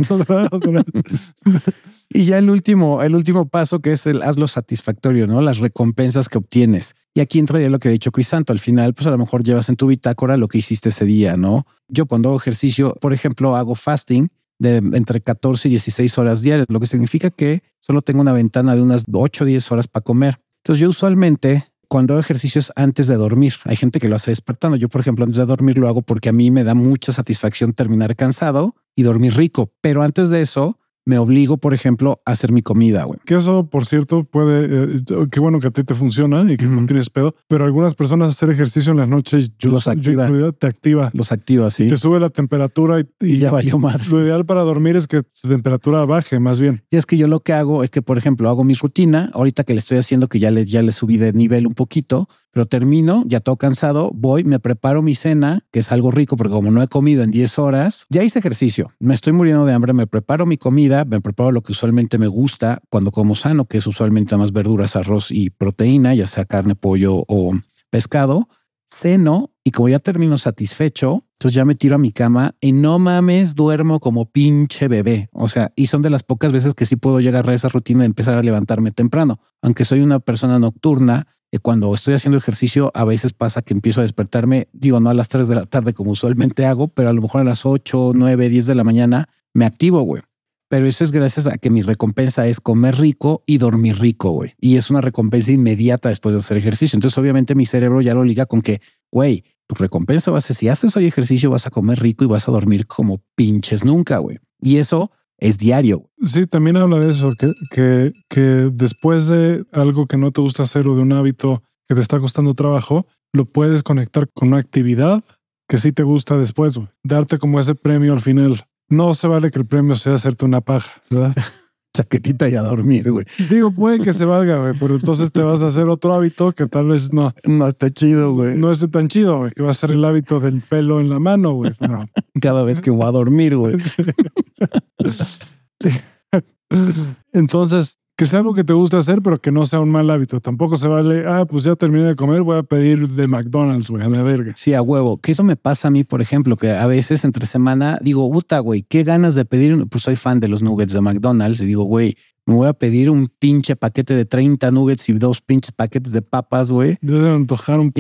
[2.10, 5.42] Y ya el último, el último paso que es el hazlo satisfactorio, ¿no?
[5.42, 6.96] Las recompensas que obtienes.
[7.14, 8.54] Y aquí entra lo que ha dicho Crisanto.
[8.54, 11.36] Al final, pues a lo mejor llevas en tu bitácora lo que hiciste ese día,
[11.36, 11.66] ¿no?
[11.90, 16.68] Yo cuando hago ejercicio, por ejemplo, hago fasting de entre 14 y 16 horas diarias,
[16.70, 20.04] lo que significa que solo tengo una ventana de unas 8 o 10 horas para
[20.04, 20.40] comer.
[20.64, 23.54] Entonces yo usualmente cuando hago ejercicios antes de dormir.
[23.64, 24.78] Hay gente que lo hace despertando.
[24.78, 27.74] Yo, por ejemplo, antes de dormir lo hago porque a mí me da mucha satisfacción
[27.74, 29.72] terminar cansado y dormir rico.
[29.82, 33.18] Pero antes de eso, me obligo, por ejemplo, a hacer mi comida, güey.
[33.26, 36.66] Que eso, por cierto, puede, eh, qué bueno que a ti te funciona y que
[36.66, 40.28] no tienes pedo, pero algunas personas hacer ejercicio en la noche, yo, los activa.
[40.52, 41.10] te activa.
[41.14, 41.88] Los activa, sí.
[41.88, 44.10] te sube la temperatura y, ya valió más.
[44.10, 46.84] Lo ideal para dormir es que tu temperatura baje más bien.
[46.90, 49.64] Y es que yo lo que hago es que, por ejemplo, hago mi rutina, ahorita
[49.64, 52.66] que le estoy haciendo que ya le, ya le subí de nivel un poquito, pero
[52.66, 56.72] termino, ya todo cansado, voy, me preparo mi cena, que es algo rico porque como
[56.72, 60.08] no he comido en 10 horas, ya hice ejercicio, me estoy muriendo de hambre, me
[60.08, 63.88] preparo mi comida, me preparo lo que usualmente me gusta cuando como sano, que es
[63.88, 67.54] usualmente más verduras, arroz y proteína, ya sea carne, pollo o
[67.90, 68.48] pescado,
[68.88, 72.98] ceno y como ya termino satisfecho, entonces ya me tiro a mi cama y no
[73.00, 75.30] mames, duermo como pinche bebé.
[75.34, 78.00] O sea, y son de las pocas veces que sí puedo llegar a esa rutina
[78.00, 79.40] de empezar a levantarme temprano.
[79.62, 81.28] Aunque soy una persona nocturna,
[81.62, 85.30] cuando estoy haciendo ejercicio, a veces pasa que empiezo a despertarme, digo, no a las
[85.30, 88.50] 3 de la tarde como usualmente hago, pero a lo mejor a las 8, 9,
[88.50, 90.22] 10 de la mañana me activo, güey.
[90.70, 94.54] Pero eso es gracias a que mi recompensa es comer rico y dormir rico, güey.
[94.60, 96.98] Y es una recompensa inmediata después de hacer ejercicio.
[96.98, 100.58] Entonces, obviamente, mi cerebro ya lo liga con que, güey, tu recompensa va a ser
[100.58, 104.18] si haces hoy ejercicio, vas a comer rico y vas a dormir como pinches nunca,
[104.18, 104.40] güey.
[104.62, 106.10] Y eso es diario.
[106.24, 110.64] Sí, también habla de eso, que, que, que después de algo que no te gusta
[110.64, 114.58] hacer o de un hábito que te está costando trabajo, lo puedes conectar con una
[114.58, 115.24] actividad
[115.68, 118.62] que sí te gusta después, darte como ese premio al final.
[118.90, 121.36] No se vale que el premio sea hacerte una paja, ¿verdad?
[121.94, 123.26] Chaquetita y a dormir, güey.
[123.50, 126.68] Digo, puede que se valga, güey, pero entonces te vas a hacer otro hábito que
[126.68, 127.34] tal vez no.
[127.44, 128.56] No esté chido, güey.
[128.56, 131.20] No esté tan chido, güey, que va a ser el hábito del pelo en la
[131.20, 131.72] mano, güey.
[132.42, 133.78] Cada vez que voy a dormir, güey.
[137.34, 140.40] Entonces, que sea algo que te guste hacer, pero que no sea un mal hábito.
[140.40, 144.04] Tampoco se vale, ah, pues ya terminé de comer, voy a pedir de McDonald's, güey,
[144.04, 144.54] a la verga.
[144.56, 145.18] Sí, a huevo.
[145.18, 148.58] Que eso me pasa a mí, por ejemplo, que a veces entre semana digo, puta,
[148.60, 149.88] güey, qué ganas de pedir.
[149.88, 153.12] Pues soy fan de los nuggets de McDonald's y digo, güey, me voy a pedir
[153.12, 156.98] un pinche paquete de 30 nuggets y dos pinches paquetes de papas, güey.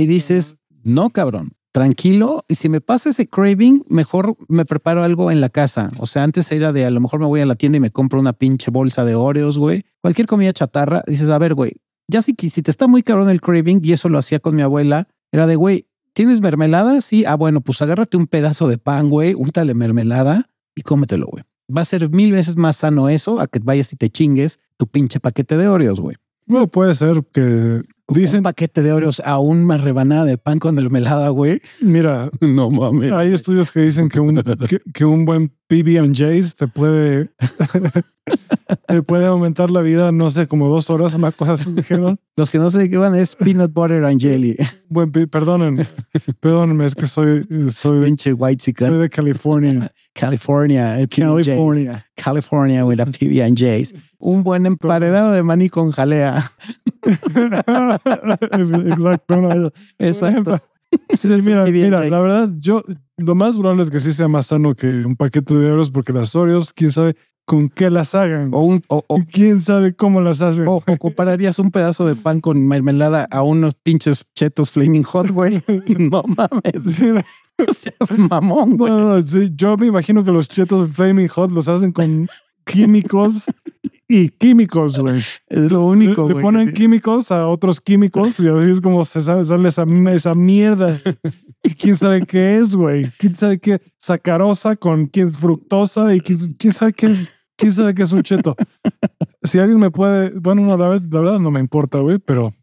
[0.01, 5.31] Y dices, no, cabrón tranquilo y si me pasa ese craving, mejor me preparo algo
[5.31, 5.91] en la casa.
[5.99, 7.91] O sea, antes era de a lo mejor me voy a la tienda y me
[7.91, 9.83] compro una pinche bolsa de Oreos, güey.
[10.01, 11.73] Cualquier comida chatarra, dices, a ver, güey,
[12.07, 14.61] ya si, si te está muy cabrón el craving y eso lo hacía con mi
[14.61, 17.01] abuela, era de, güey, ¿tienes mermelada?
[17.01, 17.25] Sí.
[17.25, 21.43] Ah, bueno, pues agárrate un pedazo de pan, güey, úntale mermelada y cómetelo, güey.
[21.75, 24.87] Va a ser mil veces más sano eso a que vayas y te chingues tu
[24.87, 26.15] pinche paquete de Oreos, güey.
[26.45, 30.75] No puede ser que Dicen, un paquete de Oreos a una rebanada de pan con
[30.75, 31.61] mermelada, güey.
[31.81, 33.11] Mira, no mames.
[33.11, 34.41] Hay estudios que dicen que un,
[34.93, 37.31] que, un buen PB&J's te puede,
[38.87, 42.19] te puede aumentar la vida, no sé, como dos horas, una cosa así dijeron.
[42.35, 44.55] Los que no sé qué van es peanut butter and jelly.
[44.89, 45.85] Buen, perdónenme,
[46.39, 49.91] perdónenme, es que soy, soy, Pinche white soy de California.
[50.13, 52.05] California, California.
[52.15, 54.15] California with a PB&J's.
[54.19, 56.51] Un buen emparedado de maní con jalea.
[58.87, 59.71] Exacto.
[59.99, 60.61] Exacto.
[61.45, 62.83] mira, mira, la verdad, yo
[63.17, 66.13] lo más probable es que sí sea más sano que un paquete de euros porque
[66.13, 67.15] las Oreos, quién sabe,
[67.47, 68.49] con qué las hagan.
[68.53, 70.67] O, un, o, o, quién sabe cómo las hacen.
[70.67, 75.29] o, o compararías un pedazo de pan con mermelada a unos pinches chetos flaming hot,
[75.31, 75.63] güey.
[75.97, 76.83] No mames.
[77.73, 78.91] Seas mamón, güey.
[78.91, 82.27] no, no, sí, yo me imagino que los chetos Flaming Hot los hacen con
[82.65, 83.45] químicos
[84.07, 85.21] y químicos, güey.
[85.47, 86.43] Es lo único, Le güey.
[86.43, 90.99] ponen químicos a otros químicos y así es como se sabe, sale esa, esa mierda.
[91.63, 93.11] Y quién sabe qué es, güey.
[93.17, 97.31] Quién sabe qué sacarosa con quién fructosa y quién, quién sabe qué es.
[97.57, 98.55] Quién sabe qué es un cheto.
[99.43, 102.53] Si alguien me puede, bueno, no, la, verdad- la verdad no me importa, güey, pero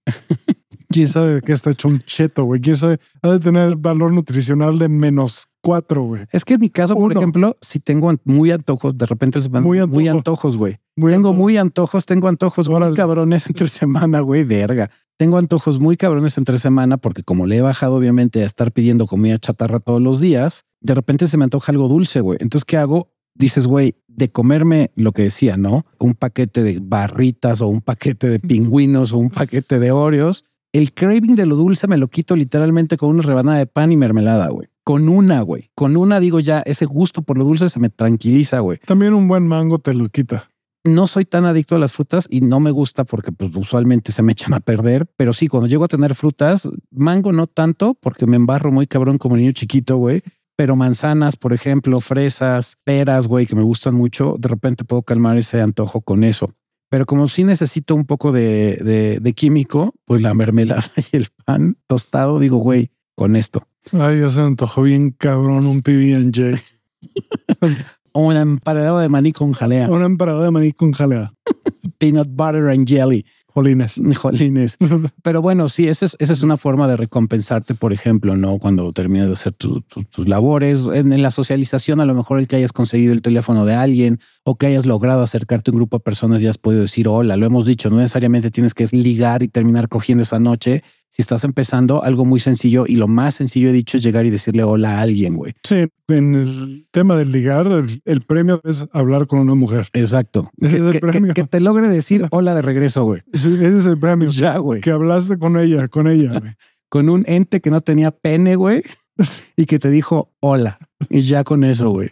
[0.88, 2.60] quién sabe de qué está hecho un cheto, güey.
[2.60, 6.22] Quién sabe, ha de tener valor nutricional de menos cuatro, güey.
[6.30, 7.20] Es que en mi caso, por Uno.
[7.20, 10.18] ejemplo, si tengo muy antojos, de repente se van Muy muy, antojo.
[10.18, 10.76] antojos, güey.
[10.96, 14.90] Muy tengo muy antojos, tengo antojos muy cabrones entre semana, güey, verga.
[15.16, 19.06] Tengo antojos muy cabrones entre semana porque como le he bajado obviamente a estar pidiendo
[19.06, 22.38] comida chatarra todos los días, de repente se me antoja algo dulce, güey.
[22.40, 23.10] Entonces, ¿qué hago?
[23.36, 25.86] Dices, güey, de comerme lo que decía, ¿no?
[25.98, 30.44] Un paquete de barritas o un paquete de pingüinos o un paquete de Oreos.
[30.72, 33.96] El craving de lo dulce me lo quito literalmente con una rebanada de pan y
[33.96, 34.68] mermelada, güey.
[34.82, 35.70] Con una, güey.
[35.74, 39.28] Con una digo ya, ese gusto por lo dulce se me tranquiliza, güey También un
[39.28, 40.50] buen mango te lo quita.
[40.84, 44.22] no soy tan adicto a las frutas y no me gusta porque pues usualmente se
[44.22, 48.26] me echan a perder, pero sí, cuando llego a tener frutas, mango no tanto porque
[48.26, 50.22] me embarro muy cabrón como niño chiquito, güey.
[50.56, 55.36] Pero manzanas, por ejemplo, fresas, peras, güey, que me gustan mucho, de repente puedo calmar
[55.36, 56.54] ese antojo con eso.
[56.88, 61.28] Pero como sí necesito un poco de, de, de químico, pues la mermelada y el
[61.44, 63.66] pan tostado, digo, güey, con esto.
[63.92, 66.60] Ay, ya se antojó bien cabrón un PB&J.
[68.16, 71.32] O una emparedado de maní con jalea, Una emparada de maní con jalea.
[71.98, 73.26] peanut butter and jelly.
[73.54, 73.94] Jolines.
[74.16, 74.76] Jolines.
[75.22, 78.58] Pero bueno, sí, esa es, esa es una forma de recompensarte, por ejemplo, ¿no?
[78.58, 82.40] Cuando terminas de hacer tu- tu- tus labores, en, en la socialización, a lo mejor
[82.40, 85.76] el que hayas conseguido el teléfono de alguien o que hayas logrado acercarte a un
[85.78, 88.84] grupo de personas y has podido decir hola, lo hemos dicho, no necesariamente tienes que
[88.92, 90.82] ligar y terminar cogiendo esa noche.
[91.16, 94.30] Si estás empezando, algo muy sencillo y lo más sencillo he dicho es llegar y
[94.30, 95.52] decirle hola a alguien, güey.
[95.62, 99.86] Sí, en el tema del ligar, el, el premio es hablar con una mujer.
[99.92, 100.50] Exacto.
[100.58, 101.32] Ese es el Que, premio.
[101.34, 103.22] que te logre decir hola de regreso, güey.
[103.32, 104.28] Sí, ese es el premio.
[104.30, 104.80] Ya, güey.
[104.80, 106.30] Que hablaste con ella, con ella.
[106.40, 106.52] güey.
[106.88, 108.82] con un ente que no tenía pene, güey,
[109.56, 110.78] y que te dijo hola.
[111.10, 112.10] Y ya con eso, güey.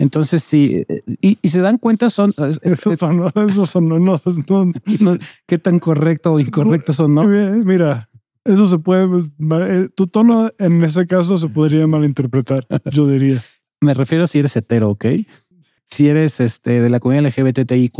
[0.00, 0.84] Entonces sí,
[1.20, 3.98] y, y se dan cuenta son es- es- Esos son, esos son, no.
[4.00, 4.20] no,
[5.46, 7.22] qué tan correcto o incorrecto son, ¿no?
[7.24, 8.08] Mira,
[8.44, 13.42] eso se puede, eh, tu tono en ese caso se podría malinterpretar, yo diría.
[13.80, 15.06] Me refiero a si eres hetero, ¿ok?
[15.84, 17.92] Si eres este de la comunidad LGBTIQ+,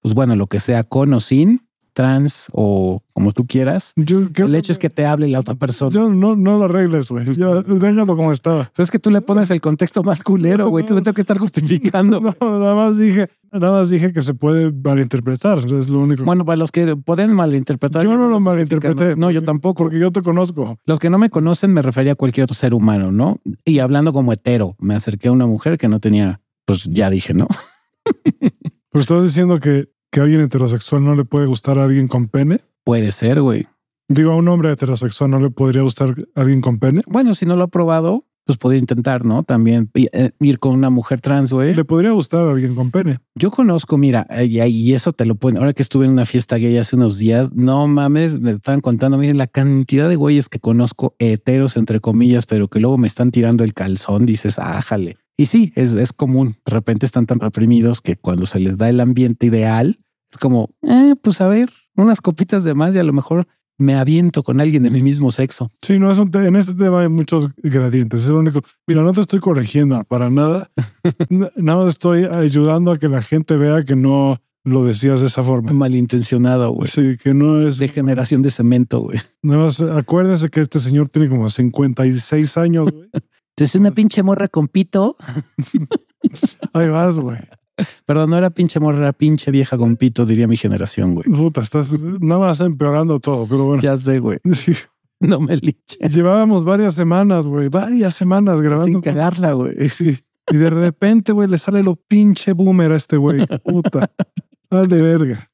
[0.00, 1.63] pues bueno, lo que sea con o sin,
[1.94, 3.92] trans o como tú quieras.
[3.96, 5.90] Yo, ¿qué- El hecho es que te hable la otra persona.
[5.92, 7.24] yo no, no lo arregles, güey.
[7.24, 8.70] Déjalo como estaba.
[8.74, 10.84] Pero es que tú le pones el contexto más culero, güey.
[10.84, 12.20] Tú me tengo que estar justificando.
[12.20, 15.58] No, nada más dije, nada más dije que se puede malinterpretar.
[15.58, 16.24] Es lo único.
[16.24, 18.02] Bueno, para los que pueden malinterpretar.
[18.02, 19.16] yo no lo malinterpreté.
[19.16, 19.84] No, yo tampoco.
[19.84, 20.78] Porque yo te conozco.
[20.86, 23.40] Los que no me conocen me refería a cualquier otro ser humano, ¿no?
[23.64, 27.32] Y hablando como hetero, me acerqué a una mujer que no tenía, pues ya dije,
[27.34, 27.46] ¿no?
[28.90, 32.60] Pero estás diciendo que, que alguien heterosexual no le puede gustar a alguien con pene.
[32.84, 33.66] Puede ser, güey.
[34.06, 37.00] Digo, a un hombre heterosexual no le podría gustar a alguien con pene.
[37.08, 39.42] Bueno, si no lo ha probado, pues podría intentar, ¿no?
[39.42, 41.74] También eh, ir con una mujer trans, güey.
[41.74, 43.18] Le podría gustar a alguien con pene.
[43.34, 45.58] Yo conozco, mira, y, eso te lo pueden.
[45.58, 49.18] Ahora que estuve en una fiesta gay hace unos días, no mames, me estaban contando,
[49.18, 53.32] miren la cantidad de güeyes que conozco, heteros entre comillas, pero que luego me están
[53.32, 55.16] tirando el calzón, dices, ájale.
[55.36, 56.56] Y sí, es, es común.
[56.64, 59.98] De repente están tan reprimidos que cuando se les da el ambiente ideal,
[60.30, 63.46] es como, eh, pues a ver, unas copitas de más y a lo mejor
[63.78, 65.70] me aviento con alguien de mi mismo sexo.
[65.82, 68.22] Sí, no es un en este tema hay muchos gradientes.
[68.22, 68.62] Es lo único.
[68.86, 70.70] Mira, no te estoy corrigiendo para nada.
[71.56, 75.42] Nada más estoy ayudando a que la gente vea que no lo decías de esa
[75.42, 75.72] forma.
[75.72, 76.88] Malintencionado, güey.
[76.88, 77.78] Sí, que no es.
[77.78, 79.18] De generación de cemento, güey.
[79.42, 82.90] Nada más acuérdense que este señor tiene como 56 años.
[82.90, 83.08] güey.
[83.56, 85.16] Entonces una pinche morra con pito.
[86.72, 87.38] Ahí vas, güey.
[88.04, 91.28] Perdón, no era pinche morra, era pinche vieja con pito, diría mi generación, güey.
[91.28, 93.82] Puta, estás nada más empeorando todo, pero bueno.
[93.82, 94.38] Ya sé, güey.
[94.52, 94.72] Sí.
[95.20, 96.12] No me liches.
[96.12, 98.84] Llevábamos varias semanas, güey, varias semanas grabando.
[98.86, 99.88] Sin cagarla, güey.
[99.88, 100.18] Sí.
[100.50, 103.46] Y de repente, güey, le sale lo pinche boomer a este güey.
[103.64, 104.10] Puta.
[104.70, 105.48] Al de verga.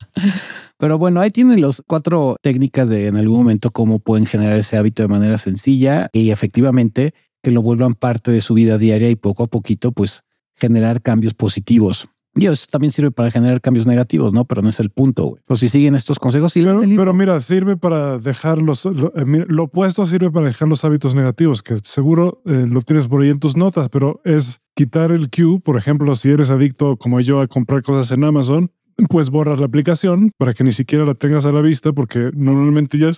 [0.78, 4.78] Pero bueno, ahí tienen los cuatro técnicas de en algún momento cómo pueden generar ese
[4.78, 9.16] hábito de manera sencilla y efectivamente que lo vuelvan parte de su vida diaria y
[9.16, 10.22] poco a poquito, pues
[10.56, 12.08] generar cambios positivos.
[12.36, 14.44] Y eso también sirve para generar cambios negativos, ¿no?
[14.44, 15.42] Pero no es el punto, güey.
[15.44, 19.46] Pero si siguen estos consejos, sí, Pero, pero mira, sirve para dejar los, lo, eh,
[19.48, 23.30] lo opuesto sirve para dejar los hábitos negativos, que seguro eh, lo tienes por ahí
[23.30, 27.40] en tus notas, pero es quitar el Q, por ejemplo, si eres adicto como yo
[27.40, 28.70] a comprar cosas en Amazon,
[29.08, 32.98] pues borras la aplicación para que ni siquiera la tengas a la vista porque normalmente
[32.98, 33.10] ya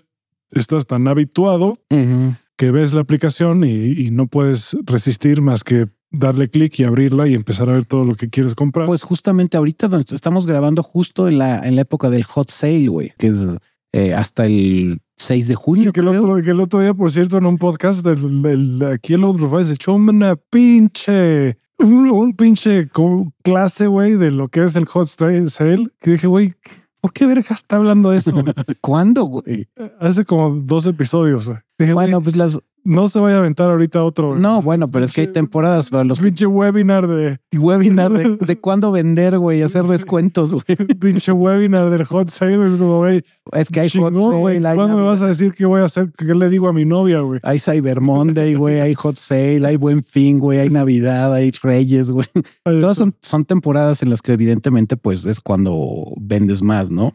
[0.52, 1.76] estás tan habituado
[2.62, 7.34] que ves la aplicación y, no puedes resistir más que darle clic y abrirla y
[7.34, 8.86] empezar a ver todo lo que quieres comprar.
[8.86, 13.14] Pues justamente ahorita estamos grabando justo en la, en la época del hot sale, güey,
[13.18, 13.40] que es
[13.92, 15.92] eh, hasta el 6 de junio.
[15.92, 19.24] que, el otro, que, el otro, día, por cierto, en un podcast del, aquí el
[19.24, 22.88] otro se echó una pinche, un, pinche
[23.42, 26.54] clase, güey, de lo que es el hot sale, que dije, güey,
[27.02, 28.32] ¿por qué verga está hablando de eso?
[28.80, 29.68] ¿Cuándo, güey?
[29.98, 31.92] Hace como dos episodios, güey.
[31.92, 34.36] bueno, pues las, no se vaya a aventar ahorita otro.
[34.36, 36.20] No, bueno, pero es que hay temporadas para los.
[36.20, 37.38] Pinche webinar de.
[37.58, 40.76] Webinar de, de cuándo vender, güey, hacer descuentos, güey.
[41.00, 43.22] Pinche webinar del hot sale, güey.
[43.52, 44.60] Es que hay hot sale.
[44.74, 46.12] ¿Cuándo me vas a decir qué voy a hacer?
[46.16, 47.40] ¿Qué le digo a mi novia, güey?
[47.42, 52.10] Hay Cyber Monday, güey, hay hot sale, hay buen fin, güey, hay Navidad, hay Reyes,
[52.10, 52.26] güey.
[52.64, 57.14] Todas son, son temporadas en las que, evidentemente, pues es cuando vendes más, ¿no?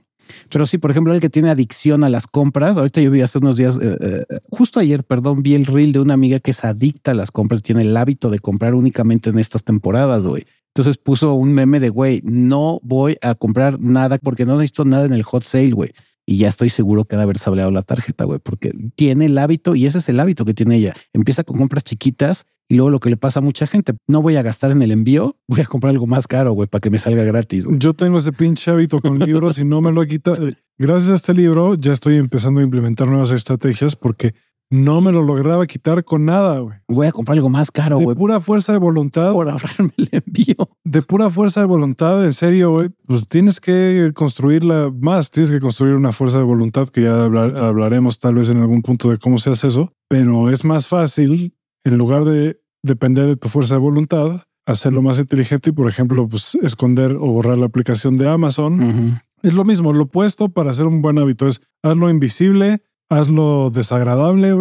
[0.51, 2.77] Pero sí, por ejemplo, el que tiene adicción a las compras.
[2.77, 5.99] Ahorita yo vi hace unos días, eh, eh, justo ayer, perdón, vi el reel de
[5.99, 9.39] una amiga que es adicta a las compras, tiene el hábito de comprar únicamente en
[9.39, 10.45] estas temporadas, güey.
[10.77, 15.05] Entonces puso un meme de, güey, no voy a comprar nada porque no necesito nada
[15.05, 15.91] en el hot sale, güey.
[16.29, 19.75] Y ya estoy seguro que de haber sableado la tarjeta, güey, porque tiene el hábito
[19.75, 20.93] y ese es el hábito que tiene ella.
[21.13, 24.35] Empieza con compras chiquitas y luego lo que le pasa a mucha gente, no voy
[24.35, 26.99] a gastar en el envío, voy a comprar algo más caro, güey, para que me
[26.99, 27.65] salga gratis.
[27.71, 30.49] Yo tengo ese pinche hábito con libros y no me lo he quitado.
[30.77, 34.35] Gracias a este libro ya estoy empezando a implementar nuevas estrategias porque
[34.69, 36.77] no me lo lograba quitar con nada, güey.
[36.87, 38.09] Voy a comprar algo más caro, güey.
[38.09, 39.31] De pura fuerza de voluntad.
[39.31, 40.69] Por ahorrarme el envío.
[40.83, 42.89] De pura fuerza de voluntad, en serio, güey.
[43.05, 45.31] Pues tienes que construirla más.
[45.31, 49.09] Tienes que construir una fuerza de voluntad que ya hablaremos tal vez en algún punto
[49.09, 49.93] de cómo se hace eso.
[50.09, 55.19] Pero es más fácil en lugar de depender de tu fuerza de voluntad, hacerlo más
[55.19, 59.21] inteligente y, por ejemplo, pues esconder o borrar la aplicación de Amazon.
[59.41, 64.53] Es lo mismo, lo opuesto para hacer un buen hábito es hazlo invisible, hazlo desagradable.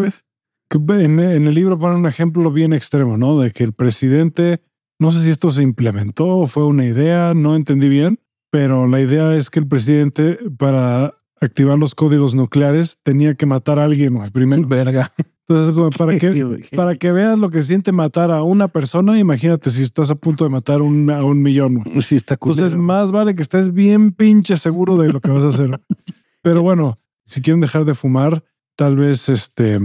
[0.70, 3.38] En, en el libro ponen un ejemplo bien extremo, ¿no?
[3.40, 4.62] De que el presidente,
[4.98, 8.18] no sé si esto se implementó o fue una idea, no entendí bien,
[8.50, 13.78] pero la idea es que el presidente para activar los códigos nucleares tenía que matar
[13.78, 14.66] a alguien primero.
[14.68, 15.12] Verga.
[15.48, 19.82] Entonces, para que, para que veas lo que siente matar a una persona, imagínate si
[19.82, 21.82] estás a punto de matar un, a un millón.
[22.00, 25.48] Sí, está Entonces, más vale que estés bien pinche seguro de lo que vas a
[25.48, 25.80] hacer.
[26.42, 28.44] Pero bueno, si quieren dejar de fumar,
[28.76, 29.78] tal vez este.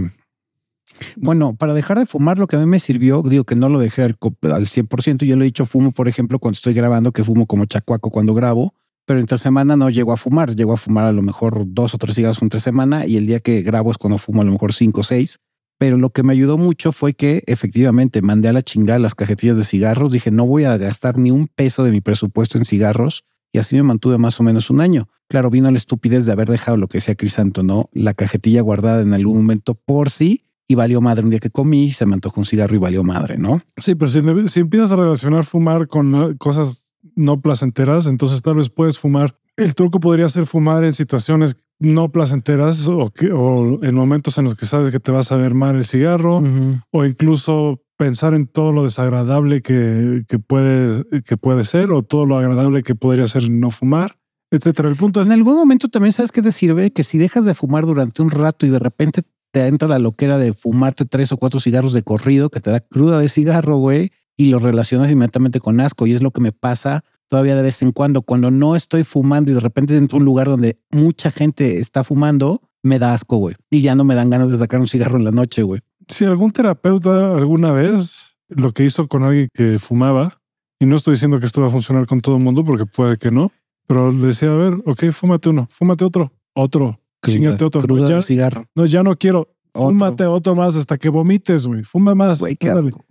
[1.16, 3.78] Bueno, para dejar de fumar, lo que a mí me sirvió, digo que no lo
[3.78, 4.16] dejé al,
[4.52, 5.24] al 100%.
[5.24, 8.34] Yo lo he dicho, fumo, por ejemplo, cuando estoy grabando, que fumo como chacuaco cuando
[8.34, 8.74] grabo
[9.06, 10.54] pero entre semana no llego a fumar.
[10.54, 13.40] Llego a fumar a lo mejor dos o tres cigarros entre semana y el día
[13.40, 15.38] que grabo es cuando fumo a lo mejor cinco o seis.
[15.78, 19.56] Pero lo que me ayudó mucho fue que efectivamente mandé a la chingada las cajetillas
[19.56, 20.12] de cigarros.
[20.12, 23.24] Dije, no voy a gastar ni un peso de mi presupuesto en cigarros.
[23.52, 25.08] Y así me mantuve más o menos un año.
[25.28, 27.90] Claro, vino la estupidez de haber dejado lo que decía Crisanto, ¿no?
[27.92, 31.90] La cajetilla guardada en algún momento por sí y valió madre un día que comí,
[31.90, 33.60] se me antojó un cigarro y valió madre, ¿no?
[33.76, 38.70] Sí, pero si, si empiezas a relacionar fumar con cosas no placenteras, entonces tal vez
[38.70, 39.36] puedes fumar.
[39.56, 44.44] El truco podría ser fumar en situaciones no placenteras o, que, o en momentos en
[44.44, 46.42] los que sabes que te vas a ver mal el cigarro
[46.90, 52.36] o incluso pensar en todo lo desagradable que, puede, que puede ser o todo lo
[52.36, 54.18] agradable que podría ser no fumar,
[54.50, 54.88] etcétera.
[54.88, 55.28] El punto es...
[55.28, 58.32] En algún momento también sabes que te sirve que si dejas de fumar durante un
[58.32, 62.02] rato y de repente te entra la loquera de fumarte tres o cuatro cigarros de
[62.02, 66.08] corrido que te da cruda de cigarro, güey, y lo relacionas inmediatamente con asco.
[66.08, 68.22] Y es lo que me pasa todavía de vez en cuando.
[68.22, 72.02] Cuando no estoy fumando y de repente entro a un lugar donde mucha gente está
[72.02, 73.54] fumando, me da asco, güey.
[73.70, 75.82] Y ya no me dan ganas de sacar un cigarro en la noche, güey.
[76.12, 80.38] Si algún terapeuta alguna vez lo que hizo con alguien que fumaba,
[80.78, 83.16] y no estoy diciendo que esto va a funcionar con todo el mundo porque puede
[83.16, 83.52] que no,
[83.86, 88.06] pero le decía, a ver, ok, fúmate uno, fúmate otro, otro, chingate otro.
[88.06, 88.66] ya, cigarro.
[88.74, 89.48] No, ya no quiero.
[89.74, 91.82] Fúmate otro más hasta que vomites, güey.
[91.82, 92.40] Fuma más.
[92.40, 93.04] Güey, qué asco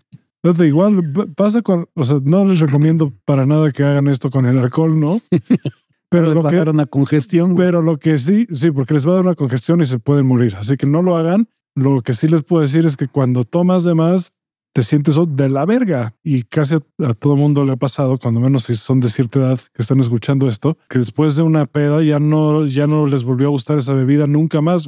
[0.66, 1.02] igual
[1.36, 5.00] pasa con, o sea, no les recomiendo para nada que hagan esto con el alcohol,
[5.00, 5.22] ¿no?
[6.10, 7.56] Pero les va a dar una congestión.
[7.56, 10.26] Pero lo que sí, sí, porque les va a dar una congestión y se pueden
[10.26, 10.56] morir.
[10.58, 11.48] Así que no lo hagan.
[11.76, 14.34] Lo que sí les puedo decir es que cuando tomas de más,
[14.74, 16.16] te sientes de la verga.
[16.24, 19.60] Y casi a, todo mundo le ha pasado, cuando menos si son de cierta edad
[19.74, 23.48] que están escuchando esto, que después de una peda ya no, ya no les volvió
[23.48, 24.88] a gustar esa bebida nunca más.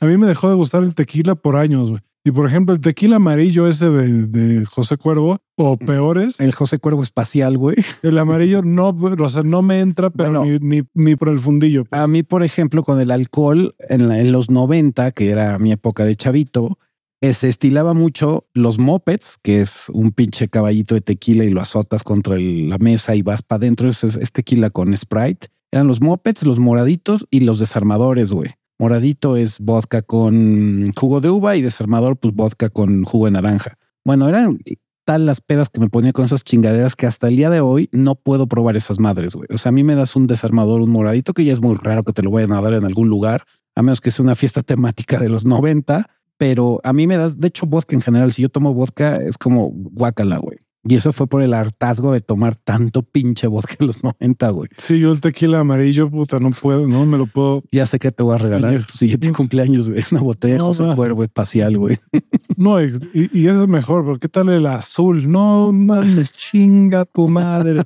[0.00, 1.92] A mí me dejó de gustar el tequila por años.
[2.22, 6.38] Y por ejemplo, el tequila amarillo ese de, José Cuervo o peores.
[6.40, 7.76] El José Cuervo espacial, güey.
[8.02, 11.84] El amarillo no, o sea, no me entra, pero ni, ni, por el fundillo.
[11.86, 12.00] Pues.
[12.00, 16.04] A mí, por ejemplo, con el alcohol en, en los 90, que era mi época
[16.04, 16.78] de chavito,
[17.22, 21.60] eh, se estilaba mucho los mopeds, que es un pinche caballito de tequila y lo
[21.60, 23.88] azotas contra la mesa y vas para adentro.
[23.88, 25.48] Es, es tequila con Sprite.
[25.70, 28.50] Eran los mopeds, los moraditos y los desarmadores, güey.
[28.80, 33.76] Moradito es vodka con jugo de uva y desarmador, pues vodka con jugo de naranja.
[34.06, 34.56] Bueno, eran
[35.04, 37.90] tal las pedas que me ponía con esas chingaderas que hasta el día de hoy
[37.92, 39.48] no puedo probar esas madres, güey.
[39.52, 42.04] O sea, a mí me das un desarmador, un moradito, que ya es muy raro
[42.04, 44.62] que te lo vayan a dar en algún lugar, a menos que sea una fiesta
[44.62, 46.08] temática de los 90,
[46.38, 49.36] pero a mí me das, de hecho, vodka en general, si yo tomo vodka es
[49.36, 50.56] como guacala, güey.
[50.82, 54.70] Y eso fue por el hartazgo de tomar tanto pinche vodka en los 90, güey.
[54.76, 57.62] Sí, yo el tequila amarillo, puta, no puedo, no me lo puedo.
[57.70, 60.02] Ya sé que te voy a regalar tu siguiente cumpleaños, güey.
[60.10, 61.98] Una botella de José Cuervo espacial, güey.
[62.56, 65.30] No, y, y, eso es mejor, porque ¿qué tal el azul?
[65.30, 67.84] No mames, chinga tu madre.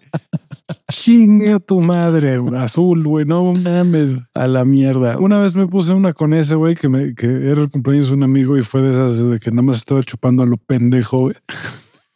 [0.90, 4.16] chinga tu madre, azul, güey, no mames.
[4.34, 5.16] A la mierda.
[5.18, 8.14] Una vez me puse una con ese, güey, que, me, que era el cumpleaños de
[8.14, 11.20] un amigo y fue de esas de que nada más estaba chupando a lo pendejo,
[11.20, 11.34] güey.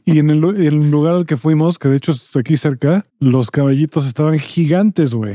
[0.09, 4.07] Y en el, lugar al que fuimos, que de hecho es aquí cerca, los caballitos
[4.07, 5.35] estaban gigantes, güey.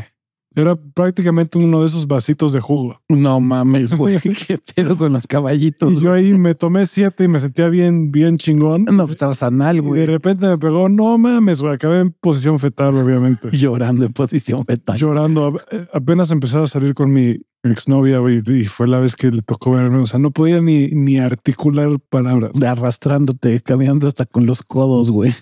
[0.56, 3.02] Era prácticamente uno de esos vasitos de jugo.
[3.10, 4.20] No mames, güey.
[4.48, 5.94] ¿Qué pedo con los caballitos?
[5.94, 8.86] Y yo ahí me tomé siete y me sentía bien, bien chingón.
[8.86, 10.02] No, pues estabas anal, güey.
[10.02, 11.74] Y de repente me pegó, no mames, güey.
[11.74, 13.50] Acabé en posición fetal, obviamente.
[13.52, 14.98] Llorando en posición fetal.
[14.98, 15.60] Llorando.
[15.94, 19.72] Apenas empezaba a salir con mi exnovia, güey, y fue la vez que le tocó
[19.72, 19.98] verme.
[19.98, 22.52] O sea, no podía ni, ni articular palabras.
[22.54, 25.34] De arrastrándote, caminando hasta con los codos, güey.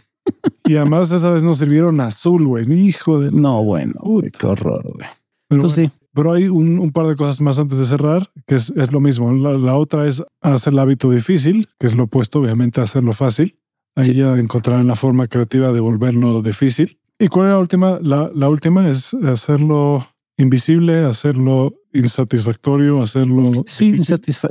[0.65, 2.71] Y además esa vez nos sirvieron azul, güey.
[2.71, 3.31] Hijo de...
[3.31, 3.93] No, bueno,
[4.37, 5.07] qué horror, güey.
[5.47, 5.91] Pero, pues sí.
[6.13, 9.31] Pero hay un, par de cosas más antes de cerrar, que es, lo mismo.
[9.33, 13.57] La, otra es hacer el hábito difícil, que es lo opuesto, obviamente, a hacerlo fácil.
[13.95, 16.99] Ahí ya encontrarán la forma creativa de volverlo difícil.
[17.17, 17.99] ¿Y cuál es la última?
[18.01, 20.05] La, la última es hacerlo
[20.41, 23.63] invisible, hacerlo insatisfactorio, hacerlo.
[23.67, 23.95] Sí,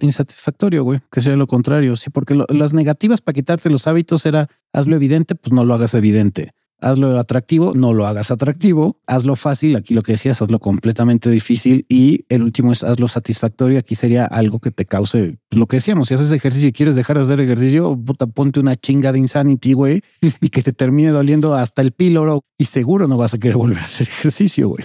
[0.01, 1.97] insatisfactorio, güey, que sea lo contrario.
[1.97, 5.95] Sí, porque las negativas para quitarte los hábitos era hazlo evidente, pues no lo hagas
[5.95, 6.53] evidente.
[6.83, 8.99] Hazlo atractivo, no lo hagas atractivo.
[9.07, 11.85] Hazlo fácil, aquí lo que decías, hazlo completamente difícil.
[11.91, 13.79] Y el último es hazlo satisfactorio.
[13.79, 16.09] Aquí sería algo que te cause lo que decíamos.
[16.09, 19.75] Si haces ejercicio y quieres dejar de hacer ejercicio, puta, ponte una chinga de insanity,
[19.75, 22.41] güey, y que te termine doliendo hasta el píloro.
[22.57, 24.85] Y seguro no vas a querer volver a hacer ejercicio, güey.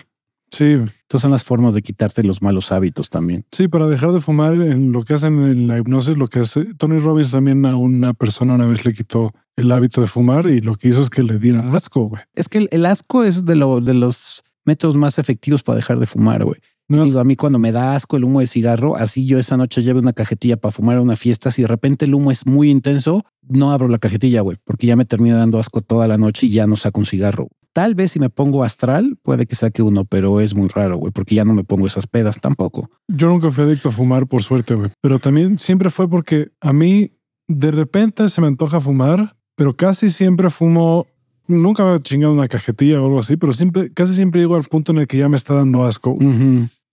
[0.56, 0.64] Sí.
[0.64, 3.45] Entonces son las formas de quitarte los malos hábitos también.
[3.51, 6.74] Sí, para dejar de fumar, en lo que hacen en la hipnosis, lo que hace
[6.76, 10.62] Tony Robbins también a una persona una vez le quitó el hábito de fumar y
[10.62, 12.22] lo que hizo es que le diera asco, güey.
[12.36, 16.06] Es que el, asco es de, lo, de los métodos más efectivos para dejar de
[16.06, 16.62] fumar, güey.
[16.88, 19.81] Digo, a mí cuando me da asco el humo de cigarro, así yo esa noche
[19.81, 21.49] llevo una cajetilla para fumar a una fiesta.
[21.49, 24.95] Si de repente el humo es muy intenso, no abro la cajetilla, güey, porque ya
[24.95, 27.47] me termina dando asco toda la noche y ya no saco un cigarro.
[27.73, 31.11] Tal vez si me pongo astral, puede que saque uno, pero es muy raro, güey,
[31.11, 32.89] porque ya no me pongo esas pedas tampoco.
[33.07, 34.91] Yo nunca fui adicto a fumar, por suerte, güey.
[35.01, 37.11] Pero también siempre fue porque a mí
[37.47, 41.07] de repente se me antoja fumar, pero casi siempre fumo.
[41.48, 44.64] Nunca me he chingado una cajetilla o algo así, pero siempre, casi siempre llego al
[44.64, 46.18] punto en el que ya me está dando asco.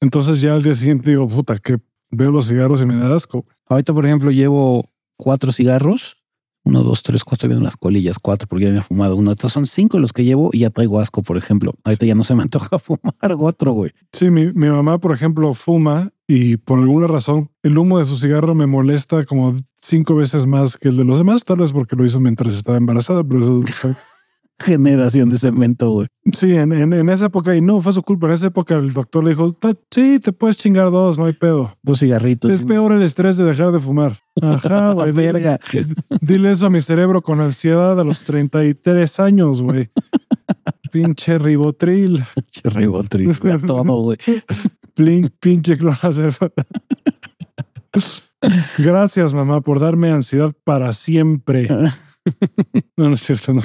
[0.01, 1.79] Entonces ya al día siguiente digo, puta, que
[2.11, 3.45] veo los cigarros y me da asco.
[3.67, 4.85] Ahorita, por ejemplo, llevo
[5.17, 6.23] cuatro cigarros
[6.65, 9.33] uno, dos, tres, cuatro, vienen las colillas, cuatro, porque ya me he fumado uno.
[9.33, 11.75] Estos son cinco los que llevo y ya traigo asco, por ejemplo.
[11.83, 13.91] Ahorita ya no se me antoja fumar otro, güey.
[14.13, 18.17] Sí, mi, mi mamá, por ejemplo, fuma y por alguna razón el humo de su
[18.17, 21.97] cigarro me molesta como cinco veces más que el de los demás, tal vez porque
[21.97, 23.61] lo hizo mientras estaba embarazada, pero eso
[24.63, 26.07] generación de cemento, güey.
[26.33, 29.25] Sí, en, en, esa época, y no fue su culpa, en esa época el doctor
[29.25, 29.57] le dijo,
[29.91, 31.77] sí, te puedes chingar dos, no hay pedo.
[31.83, 32.51] Dos cigarritos.
[32.51, 34.19] Es peor el estrés de dejar de fumar.
[34.41, 35.13] Ajá, güey.
[35.13, 35.59] Verga.
[36.21, 39.91] Dile eso a mi cerebro con ansiedad a los 33 años, güey.
[40.91, 42.23] Pinche ribotril.
[42.35, 43.39] Pinche ribotril.
[43.67, 44.17] todo, güey.
[45.41, 46.51] Pinche clonazepam.
[48.79, 51.69] Gracias, mamá, por darme ansiedad para siempre.
[52.97, 53.63] no, no es cierto, no.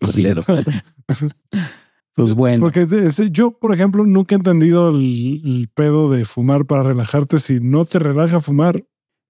[2.14, 2.60] Pues bueno.
[2.60, 2.86] Porque
[3.32, 7.38] yo, por ejemplo, nunca he entendido el, pedo de fumar para relajarte.
[7.38, 8.84] Si no te relaja fumar,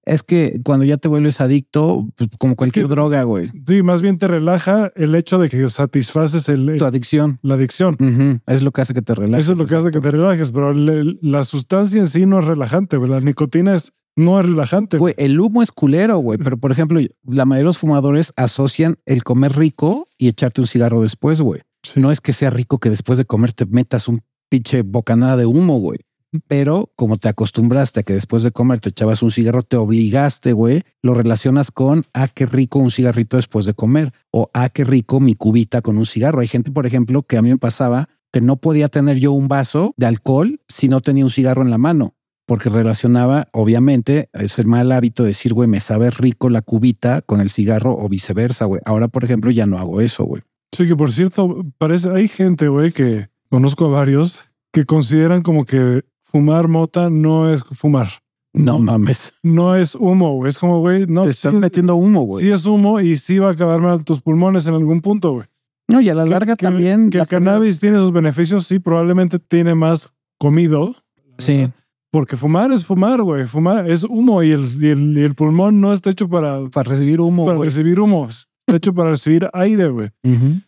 [0.05, 3.49] es que cuando ya te vuelves adicto, pues, como cualquier droga, güey.
[3.65, 7.39] Sí, más bien te relaja el hecho de que satisfaces el, tu adicción.
[7.41, 7.97] La adicción.
[8.45, 9.45] Es lo que hace que te relajes.
[9.45, 12.45] Eso es lo que hace que te relajes, pero la sustancia en sí no es
[12.45, 12.99] relajante.
[12.99, 14.97] La nicotina es no es relajante.
[14.97, 16.37] Güey, el humo es culero, güey.
[16.37, 20.67] Pero por ejemplo, la mayoría de los fumadores asocian el comer rico y echarte un
[20.67, 21.61] cigarro después, güey.
[21.95, 25.45] No es que sea rico que después de comer te metas un pinche bocanada de
[25.45, 25.99] humo, güey.
[26.47, 30.51] Pero como te acostumbraste a que después de comer te echabas un cigarro, te obligaste,
[30.51, 34.11] güey, lo relacionas con, ah, qué rico un cigarrito después de comer.
[34.31, 36.41] O, ah, qué rico mi cubita con un cigarro.
[36.41, 39.47] Hay gente, por ejemplo, que a mí me pasaba que no podía tener yo un
[39.47, 42.14] vaso de alcohol si no tenía un cigarro en la mano
[42.45, 47.21] porque relacionaba, obviamente, es el mal hábito de decir, güey, me sabe rico la cubita
[47.21, 48.81] con el cigarro o viceversa, güey.
[48.85, 50.43] Ahora, por ejemplo, ya no hago eso, güey.
[50.71, 55.65] Sí, que por cierto, parece, hay gente, güey, que conozco a varios que consideran como
[55.65, 58.07] que fumar mota no es fumar.
[58.53, 59.33] No mames.
[59.43, 60.49] No es humo, güey.
[60.49, 61.23] Es como, güey, no.
[61.23, 62.43] Te estás metiendo humo, güey.
[62.45, 65.45] Sí es humo y sí va a acabar mal tus pulmones en algún punto, güey.
[65.87, 67.09] No, y a la larga Que- también.
[67.09, 70.93] Que la- el cannabis tiene sus beneficios, sí, probablemente tiene más comido.
[71.37, 71.67] Sí.
[72.15, 73.45] Porque fumar es fumar, güey.
[73.45, 76.89] Fumar es humo y el, y el, y el pulmón no está hecho para, Para
[76.89, 78.29] recibir humo, para recibir humo.
[78.29, 80.07] Está hecho para recibir aire, güey.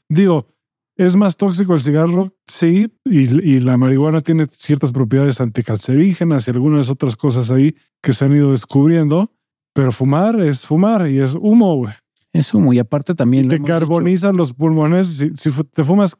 [0.09, 0.45] Digo,
[0.97, 2.35] ¿es más tóxico el cigarro?
[2.47, 2.91] Sí.
[3.05, 8.25] Y, y la marihuana tiene ciertas propiedades anticancerígenas y algunas otras cosas ahí que se
[8.25, 9.31] han ido descubriendo.
[9.73, 11.93] Pero fumar es fumar y es humo, güey.
[12.33, 12.73] Es humo.
[12.73, 13.45] Y aparte también.
[13.45, 15.07] lo Te carbonizan los pulmones.
[15.33, 16.17] Si, te fumas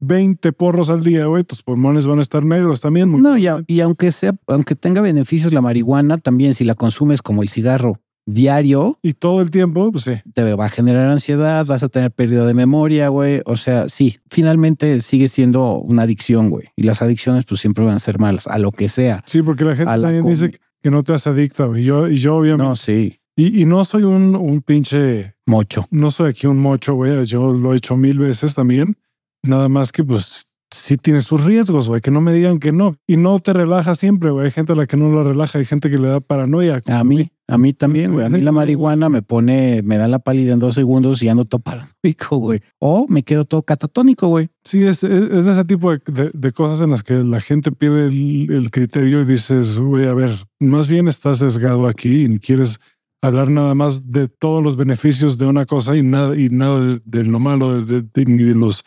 [0.00, 3.08] 20 porros al día, güey, tus pulmones van a estar negros también.
[3.08, 6.74] muy- No, y, a- y aunque sea, aunque tenga beneficios la marihuana, también si la
[6.74, 10.12] consumes como el cigarro diario, Y todo el tiempo, pues sí.
[10.32, 13.42] te va a generar ansiedad, vas a tener pérdida de memoria, güey.
[13.44, 16.66] O sea, sí, finalmente sigue siendo una adicción, güey.
[16.74, 19.22] Y las adicciones, pues siempre van a ser malas, a lo que sea.
[19.26, 21.84] Sí, porque la gente la también dice que no te hace adicta, güey.
[21.84, 22.64] Yo, y yo obviamente.
[22.64, 25.86] No, sí, Y, y no soy un, un pinche mocho.
[25.90, 27.24] no soy aquí un mocho, güey.
[27.26, 28.96] Yo lo he hecho mil veces también.
[29.44, 32.00] Nada más que, pues, sí tiene sus riesgos, güey.
[32.00, 32.94] Que no me digan que no.
[33.06, 34.46] Y no te relaja siempre, güey.
[34.46, 35.58] Hay gente a la que no la relaja.
[35.58, 36.82] Hay gente que le da paranoia.
[36.86, 38.26] A mí, a mí también, güey.
[38.26, 41.44] A mí la marihuana me pone, me da la pálida en dos segundos y ando
[41.44, 42.60] todo paranoico, güey.
[42.80, 44.48] O me quedo todo catatónico, güey.
[44.64, 48.06] Sí, es, es, ese tipo de, de- de cosas en las que la gente pide
[48.06, 52.80] el, el criterio y dices, güey, a ver, más bien estás sesgado aquí y quieres
[53.22, 57.00] hablar nada más de todos los beneficios de una cosa y nada, y nada de,
[57.06, 58.84] de lo malo, ni de los,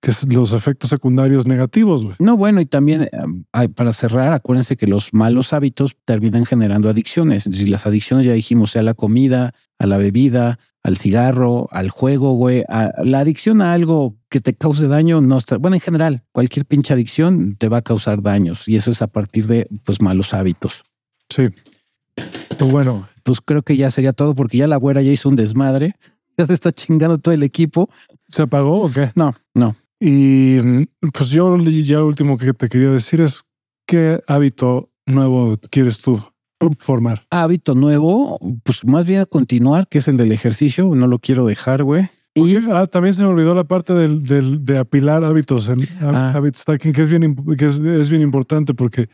[0.00, 2.04] que es los efectos secundarios negativos.
[2.18, 7.46] No, bueno, y también eh, para cerrar, acuérdense que los malos hábitos terminan generando adicciones.
[7.46, 11.90] Y las adicciones, ya dijimos, sea a la comida, a la bebida, al cigarro, al
[11.90, 12.64] juego, güey.
[12.68, 15.58] a- la adicción a algo que te cause daño no está.
[15.58, 19.06] Bueno, en general, cualquier pinche adicción te va a causar daños y eso es a
[19.06, 20.82] partir de pues malos hábitos.
[21.30, 21.48] Sí.
[22.58, 25.36] Pues bueno, Pues creo que ya sería todo porque ya la güera ya hizo un
[25.36, 25.94] desmadre.
[26.38, 27.90] Ya se está chingando todo el equipo.
[28.32, 29.10] ¿Se apagó o qué?
[29.14, 29.76] No, no.
[30.00, 33.44] Y mm, pues yo ya lo último que te quería decir es
[33.86, 36.20] qué hábito nuevo quieres tú
[36.78, 37.24] formar.
[37.30, 40.90] Hábito nuevo, pues más bien a continuar, que es el del ejercicio.
[40.94, 42.08] No lo quiero dejar, güey.
[42.34, 46.32] Y Ah, también se me olvidó la parte del, del- de apilar hábitos en Ah.
[46.34, 49.08] habit stacking, que es bien, que es, es bien importante porque,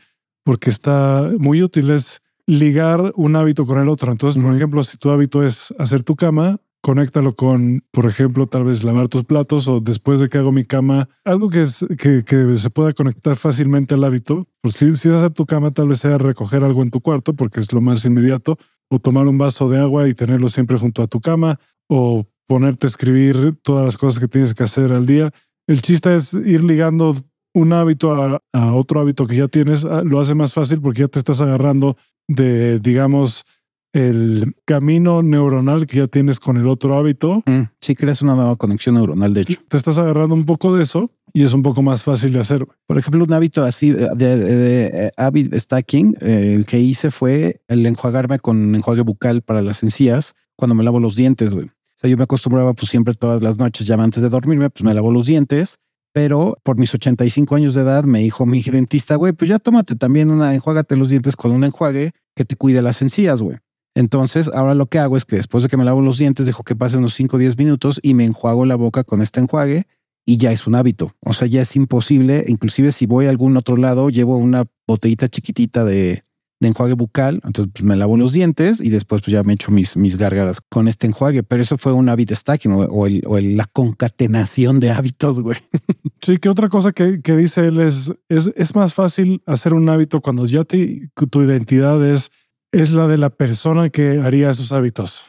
[0.45, 1.89] porque está muy útil.
[1.89, 4.11] Es ligar un hábito con el otro.
[4.11, 8.63] Entonces, por ejemplo, si tu hábito es hacer tu cama, conéctalo con, por ejemplo, tal
[8.63, 12.23] vez lavar tus platos o después de que hago mi cama, algo que, es, que,
[12.57, 14.45] se pueda conectar fácilmente al hábito.
[14.61, 17.33] Pues si, si es hacer tu cama, tal vez sea recoger algo en tu cuarto
[17.35, 18.57] porque es lo más inmediato
[18.89, 22.87] o tomar un vaso de agua y tenerlo siempre junto a tu cama o ponerte
[22.87, 25.31] a escribir todas las cosas que tienes que hacer al día.
[25.67, 27.15] El chiste es ir ligando
[27.53, 29.85] un hábito a, a otro hábito que ya tienes.
[29.85, 33.45] Ah, Lo hace más fácil porque ya te estás agarrando de, digamos,
[33.93, 37.41] el camino neuronal que ya tienes con el otro hábito.
[37.45, 39.59] mm, sí creas una nueva conexión neuronal, de hecho.
[39.67, 42.67] Te estás agarrando un poco de eso y es un poco más fácil de hacer.
[42.87, 44.55] Por ejemplo, un hábito así de, de- de-
[44.91, 49.81] de habit stacking, eh, el que hice fue el enjuagarme con enjuague bucal para las
[49.83, 51.65] encías cuando me lavo los dientes, güey.
[51.67, 54.83] O sea, yo me acostumbraba pues siempre todas las noches, ya antes de dormirme, pues
[54.83, 55.79] me lavo los dientes.
[56.11, 59.95] Pero por mis 85 años de edad me dijo mi dentista, güey, pues ya tómate
[59.95, 63.57] también una, enjuágate los dientes con un enjuague que te cuide las encías, güey.
[63.99, 66.63] Entonces, ahora lo que hago es que después de que me lavo los dientes, dejo
[66.63, 69.87] que pase unos 5 o 10 minutos y me enjuago la boca con este enjuague
[70.25, 71.15] y ya es un hábito.
[71.25, 72.45] O sea, ya es imposible.
[72.47, 76.23] Inclusive si voy a algún otro lado, llevo una botellita chiquitita de,
[76.61, 77.41] de enjuague bucal.
[77.43, 80.61] Entonces pues, me lavo los dientes y después pues ya me echo mis, mis gárgaras
[80.69, 81.43] con este enjuague.
[81.43, 85.41] Pero eso fue un habit stacking o, o el- o el- la concatenación de hábitos,
[85.41, 85.57] güey.
[86.21, 89.87] Sí, que otra cosa que, que dice él es, es, es más fácil hacer un
[89.87, 92.31] hábito cuando ya te, tu identidad es,
[92.71, 95.23] es la de la persona que haría esos hábitos.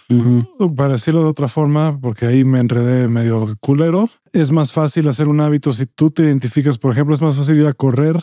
[0.77, 5.29] Para decirlo de otra forma, porque ahí me enredé medio culero, es más fácil hacer
[5.29, 8.17] un hábito si tú te identificas, por ejemplo, es más fácil ir a correr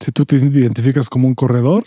[0.00, 1.82] si tú te identificas como un corredor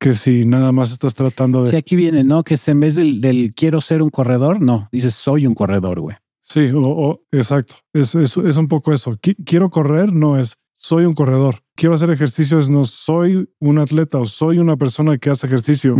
[0.00, 1.70] que si nada más estás tratando de...
[1.70, 2.42] Sí, aquí viene, ¿no?
[2.42, 6.16] Que en vez del, del quiero ser un corredor, no, dices soy un corredor, güey.
[6.42, 7.76] Sí, o, o- exacto.
[7.92, 9.12] Es, es, es un poco eso.
[9.12, 11.60] Qui- Quiero correr, no es soy un corredor.
[11.76, 15.96] Quiero hacer ejercicio, es no soy un atleta o soy una persona que hace ejercicio.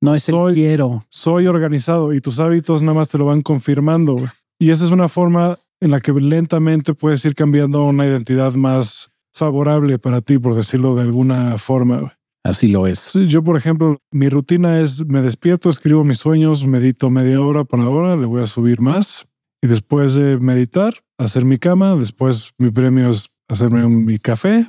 [0.00, 1.06] No es Soy- el quiero.
[1.10, 4.16] Soy organizado y tus hábitos nada más te lo van confirmando.
[4.58, 9.10] Y esa es una forma en la que lentamente puedes ir cambiando una identidad más
[9.32, 12.16] favorable para ti, por decirlo de alguna forma.
[12.42, 13.12] Así lo es.
[13.26, 17.80] yo, por ejemplo, mi rutina es me despierto, escribo mis sueños, medito media hora por
[17.80, 19.26] hora, le voy a subir más.
[19.62, 21.96] Y después de meditar, hacer mi cama.
[21.96, 24.66] Después mi premio es hacerme mi café.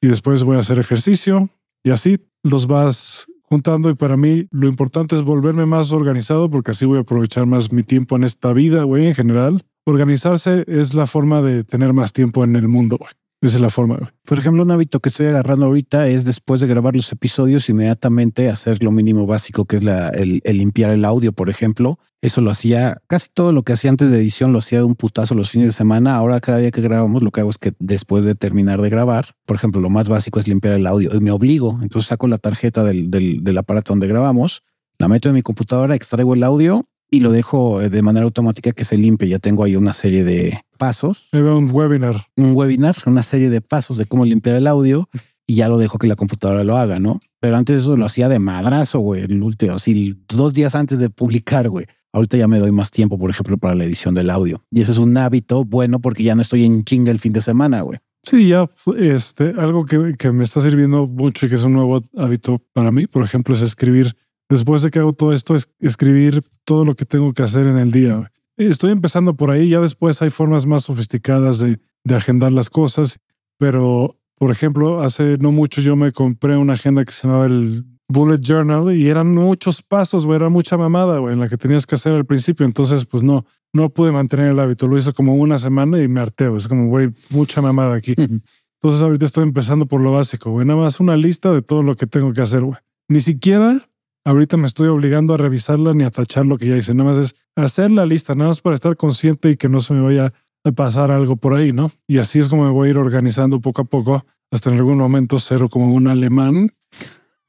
[0.00, 1.50] Y después voy a hacer ejercicio.
[1.84, 3.90] Y así los vas juntando.
[3.90, 7.72] Y para mí lo importante es volverme más organizado porque así voy a aprovechar más
[7.72, 9.62] mi tiempo en esta vida, güey, en general.
[9.84, 12.98] Organizarse es la forma de tener más tiempo en el mundo.
[13.42, 13.98] Esa es la forma.
[14.24, 18.48] Por ejemplo, un hábito que estoy agarrando ahorita es después de grabar los episodios, inmediatamente
[18.48, 21.98] hacer lo mínimo básico, que es el, limpiar el audio, por ejemplo.
[22.20, 24.94] Eso lo hacía, casi todo lo que hacía antes de edición lo hacía de un
[24.94, 26.14] putazo los fines de semana.
[26.14, 29.34] Ahora cada día que grabamos lo que hago es que después de terminar de grabar,
[29.44, 31.80] por ejemplo, lo más básico es limpiar el audio y me obligo.
[31.82, 34.62] Entonces saco la tarjeta del, del aparato donde grabamos,
[34.98, 38.72] la meto en mi computadora, extraigo el audio y lo dejo eh, de manera automática
[38.72, 39.28] que se limpie.
[39.28, 41.28] Ya tengo ahí una serie de pasos.
[41.32, 42.26] Un webinar.
[42.36, 45.08] Un webinar, una serie de pasos de cómo limpiar el audio
[45.46, 47.20] y ya lo dejo que la computadora lo haga, ¿no?
[47.38, 51.10] Pero antes eso lo hacía de madrazo, güey, el último, así dos días antes de
[51.10, 51.84] publicar, güey.
[52.14, 54.62] Ahorita ya me doy más tiempo, por ejemplo, para la edición del audio.
[54.70, 57.42] Y ese es un hábito bueno porque ya no estoy en chinga el fin de
[57.42, 57.98] semana, güey.
[58.22, 62.02] Sí, ya este, algo que, que me está sirviendo mucho y que es un nuevo
[62.16, 64.16] hábito para mí, por ejemplo, es escribir
[64.52, 67.78] después de que hago todo esto, es escribir todo lo que tengo que hacer en
[67.78, 68.30] el día.
[68.56, 73.18] Estoy empezando por ahí, ya después hay formas más sofisticadas de, de agendar las cosas,
[73.58, 77.84] pero por ejemplo, hace no mucho yo me compré una agenda que se llamaba el
[78.08, 81.86] Bullet Journal y eran muchos pasos, güey, era mucha mamada, güey, en la que tenías
[81.86, 82.66] que hacer al principio.
[82.66, 84.88] Entonces, pues no, no pude mantener el hábito.
[84.88, 88.14] Lo hice como una semana y me harté, Es como, güey, mucha mamada aquí.
[88.18, 90.66] Entonces ahorita estoy empezando por lo básico, güey.
[90.66, 92.78] Nada más una lista de todo lo que tengo que hacer, güey.
[93.08, 93.78] Ni siquiera
[94.24, 96.94] ahorita me estoy obligando a revisarla ni a tachar lo que ya hice.
[96.94, 99.94] Nada más es hacer la lista, nada más para estar consciente y que no se
[99.94, 100.32] me vaya
[100.64, 101.90] a pasar algo por ahí, ¿no?
[102.06, 104.98] Y así es como me voy a ir organizando poco a poco hasta en algún
[104.98, 106.70] momento cero como un alemán.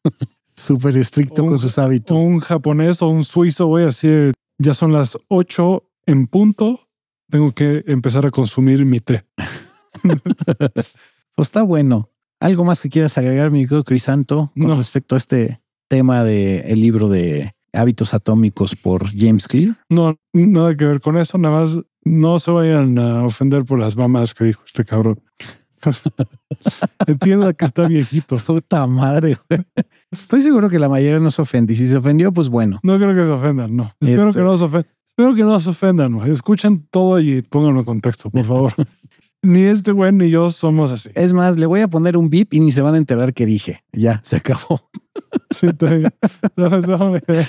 [0.55, 2.17] Súper estricto con sus hábitos.
[2.17, 4.07] Un japonés o un suizo, güey, así
[4.57, 6.79] ya son las ocho en punto.
[7.29, 9.25] Tengo que empezar a consumir mi té.
[10.03, 12.09] pues está bueno.
[12.39, 15.62] ¿Algo más que quieras agregar, mi amigo Crisanto, con respecto a este
[15.93, 19.75] tema del el libro de hábitos atómicos por James Clear?
[19.89, 21.37] No, nada que ver con eso.
[21.37, 25.21] Nada más no se vayan a ofender por las mamás que dijo este cabrón.
[27.05, 28.37] Entienda que está viejito.
[28.37, 29.37] Puta madre.
[30.09, 31.73] Estoy seguro que la mayoría no se ofende.
[31.73, 32.79] Y si se ofendió, pues bueno.
[32.81, 33.93] No creo que se ofendan, no.
[33.99, 34.91] Espero este que no se ofendan.
[35.05, 36.15] Espero que no se ofendan.
[36.31, 38.73] Escuchen todo y pónganlo en contexto, por favor.
[39.43, 41.11] ni este güey ni yo somos así.
[41.13, 43.45] Es más, le voy a poner un beep y ni se van a enterar que
[43.45, 43.83] dije.
[43.91, 44.89] Ya, se acabó.
[45.51, 46.01] 是 对，
[46.55, 47.45] 然后是红的。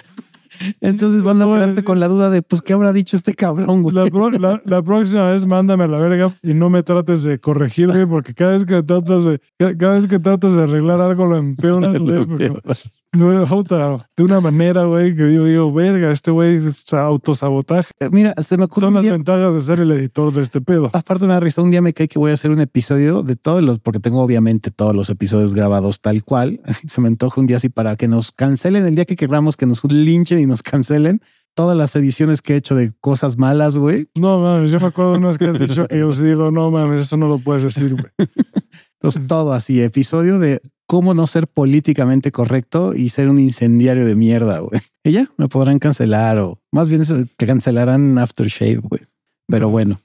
[0.80, 3.82] entonces van a quedarse con la duda de, pues, ¿qué habrá dicho este cabrón?
[3.82, 3.94] Güey?
[3.94, 8.52] La, próxima vez mándame a la verga y no me trates de corregirme porque cada
[8.52, 12.26] vez que tratas de, cada vez que tratas de arreglar algo lo empeoras, güey.
[12.26, 17.90] de una manera, güey, que yo digo, verga, este güey es autosabotaje.
[18.00, 18.86] Eh, mira, se me ocurre.
[18.86, 20.90] Son las ventajas de ser el editor de este pedo.
[20.92, 21.62] Aparte, me da risa.
[21.62, 24.22] Un día me cae que voy a hacer un episodio de todos los, porque tengo
[24.22, 26.60] obviamente todos los episodios grabados tal cual.
[26.88, 29.66] Se me antoja un día así para que nos cancelen el día que queramos, que
[29.66, 31.20] nos linchen y nos cancelen
[31.54, 34.08] todas las ediciones que he hecho de cosas malas, güey.
[34.14, 37.00] No mames, yo me acuerdo una vez que has dicho que yo digo, no mames,
[37.00, 38.12] eso no lo puedes decir, güey.
[39.00, 44.14] Entonces, todo así, episodio de cómo no ser políticamente correcto y ser un incendiario de
[44.16, 44.80] mierda, güey.
[45.02, 47.02] Y ya me podrán cancelar o más bien
[47.36, 49.02] que cancelarán Aftershave, güey.
[49.46, 50.00] Pero bueno,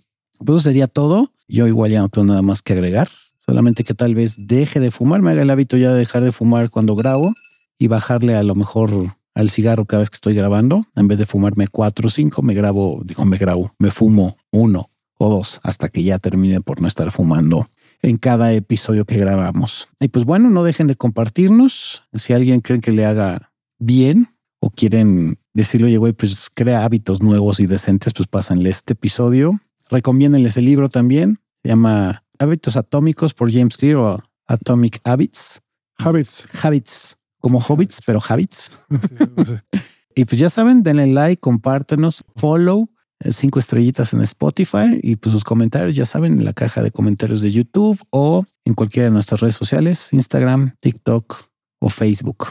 [0.46, 1.32] pues eso sería todo.
[1.48, 3.10] Yo igual ya no tengo nada más que agregar.
[3.46, 6.32] Solamente que tal vez deje de fumar, me haga el hábito ya de dejar de
[6.32, 7.34] fumar cuando grabo
[7.80, 8.92] y bajarle a lo mejor
[9.36, 10.86] al cigarro cada vez que estoy grabando.
[10.96, 14.90] En vez de fumarme cuatro o cinco, me grabo, digo, me grabo, me fumo uno
[15.18, 17.68] o dos hasta que ya termine por no estar fumando
[18.02, 19.88] en cada episodio que grabamos.
[20.00, 22.04] Y pues bueno, no dejen de compartirnos.
[22.14, 24.28] Si alguien cree que le haga bien
[24.60, 29.60] o quieren decirle, oye, güey, pues crea hábitos nuevos y decentes, pues pásenle este episodio.
[29.90, 31.40] Recomiéndenles el libro también.
[31.64, 35.62] Se llama Hábitos Atómicos por James Clear o Atomic Habits.
[35.98, 36.48] Habits.
[36.64, 38.72] Habits como hobbits, pero habits.
[40.16, 42.90] y pues ya saben, denle like, compártenos, follow,
[43.22, 46.92] eh, cinco estrellitas en Spotify y pues sus comentarios, ya saben, en la caja de
[46.92, 52.48] comentarios de YouTube o en cualquiera de nuestras redes sociales, Instagram, TikTok o Facebook.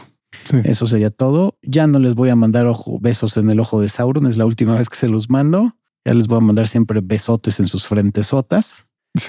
[0.63, 1.57] Eso sería todo.
[1.63, 4.45] Ya no les voy a mandar ojo, besos en el ojo de Sauron, es la
[4.45, 5.75] última vez que se los mando.
[6.05, 7.85] Ya les voy a mandar siempre besotes en sus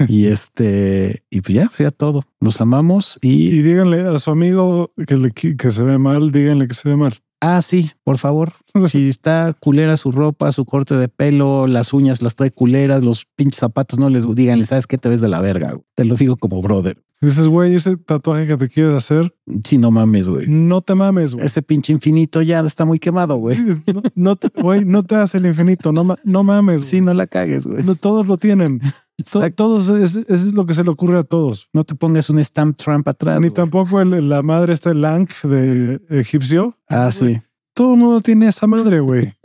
[0.08, 2.22] Y este, y pues ya sería todo.
[2.40, 3.48] Los amamos y.
[3.48, 6.96] Y díganle a su amigo que, le, que se ve mal, díganle que se ve
[6.96, 7.14] mal.
[7.40, 8.52] Ah, sí, por favor.
[8.90, 13.24] si está culera su ropa, su corte de pelo, las uñas las trae culeras, los
[13.36, 15.78] pinches zapatos, no les díganle, ¿sabes qué te ves de la verga?
[15.94, 17.02] Te lo digo como brother.
[17.22, 20.46] Dices, güey, ese tatuaje que te quieres hacer, Sí, no mames, güey.
[20.48, 21.44] no te mames, güey.
[21.44, 23.58] Ese pinche infinito ya está muy quemado, güey.
[23.92, 26.86] No, no te, güey, no te hace el infinito, no, no mames.
[26.86, 27.82] Sí, no la cagues, güey.
[27.84, 28.80] No, todos lo tienen.
[29.22, 29.64] To- Exacto.
[29.64, 31.68] todos, es, es lo que se le ocurre a todos.
[31.72, 33.40] No te pongas un stamp Trump atrás.
[33.40, 36.74] Ni tampoco el- la madre este Lang de egipcio.
[36.88, 37.40] Ah, sí.
[37.74, 39.32] Todo el mundo tiene esa madre, güey.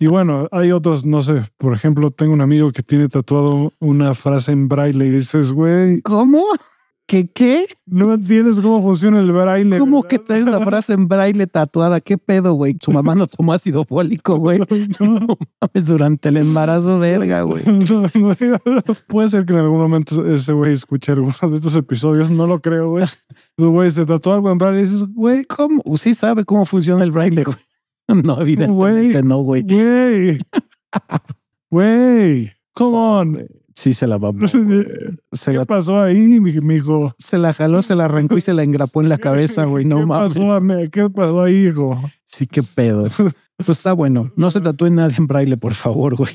[0.00, 4.14] Y bueno, hay otros, no sé, por ejemplo, tengo un amigo que tiene tatuado una
[4.14, 6.42] frase en braille y dices, güey, ¿Cómo?
[7.06, 7.66] ¿Qué qué?
[7.86, 9.78] no entiendes cómo funciona el braille.
[9.78, 10.08] ¿Cómo ¿verdad?
[10.08, 12.00] que tengo la frase en braille tatuada?
[12.00, 12.76] ¿Qué pedo, güey?
[12.80, 14.58] Su mamá no tomó ácido fólico, güey.
[14.98, 17.62] No, Mames, Durante el embarazo, verga, güey.
[17.66, 18.08] no.
[19.06, 22.60] Puede ser que en algún momento ese güey escuche alguno de estos episodios, no lo
[22.60, 23.04] creo, güey.
[23.54, 25.82] Pues, güey, se tatuó algo en braille y dices, güey, ¿Cómo?
[25.96, 27.56] Sí sabe cómo funciona el braille, güey.
[28.08, 29.62] No, evidentemente no, güey.
[29.62, 30.38] güey,
[31.70, 33.65] güey, come on.
[33.76, 34.48] Sí se la mamó.
[34.48, 37.14] Se ¿Qué la, pasó ahí, mi, hijo?
[37.18, 39.84] se la jaló, se la arrancó y se la engrapó en la cabeza, güey.
[39.84, 40.34] No ¿Qué mames.
[40.34, 42.00] pasó, ¿Qué pasó ahí, hijo?
[42.24, 43.08] Sí, qué pedo.
[43.58, 44.32] Pues está bueno.
[44.36, 46.32] No se tatúen nadie en braille, por favor, güey.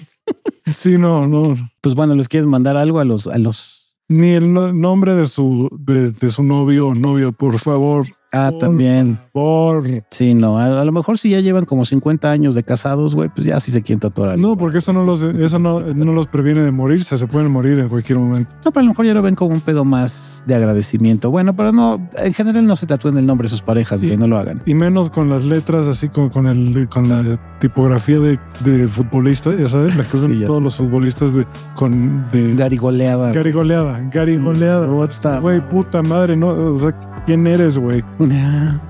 [0.67, 1.55] Sí, no, no.
[1.81, 3.97] Pues bueno, ¿les quieres mandar algo a los, a los?
[4.07, 8.05] Ni el no- nombre de su, de, de su novio o novio, por favor.
[8.33, 9.19] Ah, Por también.
[9.33, 9.83] Por.
[10.09, 10.57] Sí, no.
[10.57, 13.59] A, a lo mejor si ya llevan como 50 años de casados, güey, pues ya
[13.59, 14.41] sí se quieren tatuar algo.
[14.49, 17.17] No, porque eso no los, eso no, no los previene de morirse.
[17.17, 18.53] Se pueden morir en cualquier momento.
[18.63, 21.29] No, pero a lo mejor ya lo ven como un pedo más de agradecimiento.
[21.29, 24.27] Bueno, pero no, en general no se tatúen el nombre de sus parejas, güey, no
[24.27, 24.61] lo hagan.
[24.65, 29.53] Y menos con las letras, así con, con, el, con la tipografía de, de futbolista,
[29.55, 30.63] ya sabes, la que usan Sí, todos sé.
[30.63, 33.33] los futbolistas de, con de Garigoleada.
[33.33, 34.41] Gary Goleada, Gary Sí.
[34.41, 34.89] Goleada.
[34.91, 35.41] What's up?
[35.41, 38.03] Güey, puta madre, no, o sea, ¿quién eres, güey?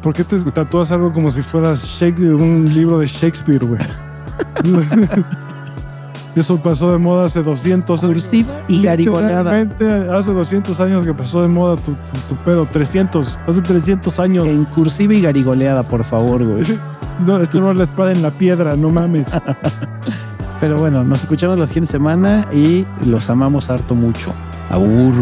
[0.02, 3.80] ¿Por qué te tatúas algo como si fueras Shakespeare, un libro de Shakespeare, güey?
[6.36, 8.14] Eso pasó de moda hace 200 años.
[8.14, 9.68] Cursiva y garigoleada.
[10.18, 12.66] Hace 200 años que pasó de moda tu, tu- tu pedo.
[12.66, 14.48] 300, hace 300 años.
[14.48, 16.64] En cursiva y garigoleada, por favor, güey.
[17.26, 19.28] No, esto no es la espada en la piedra, no mames.
[20.60, 24.34] Pero bueno, nos escuchamos la siguiente semana y los amamos harto mucho.
[24.70, 25.16] Abur.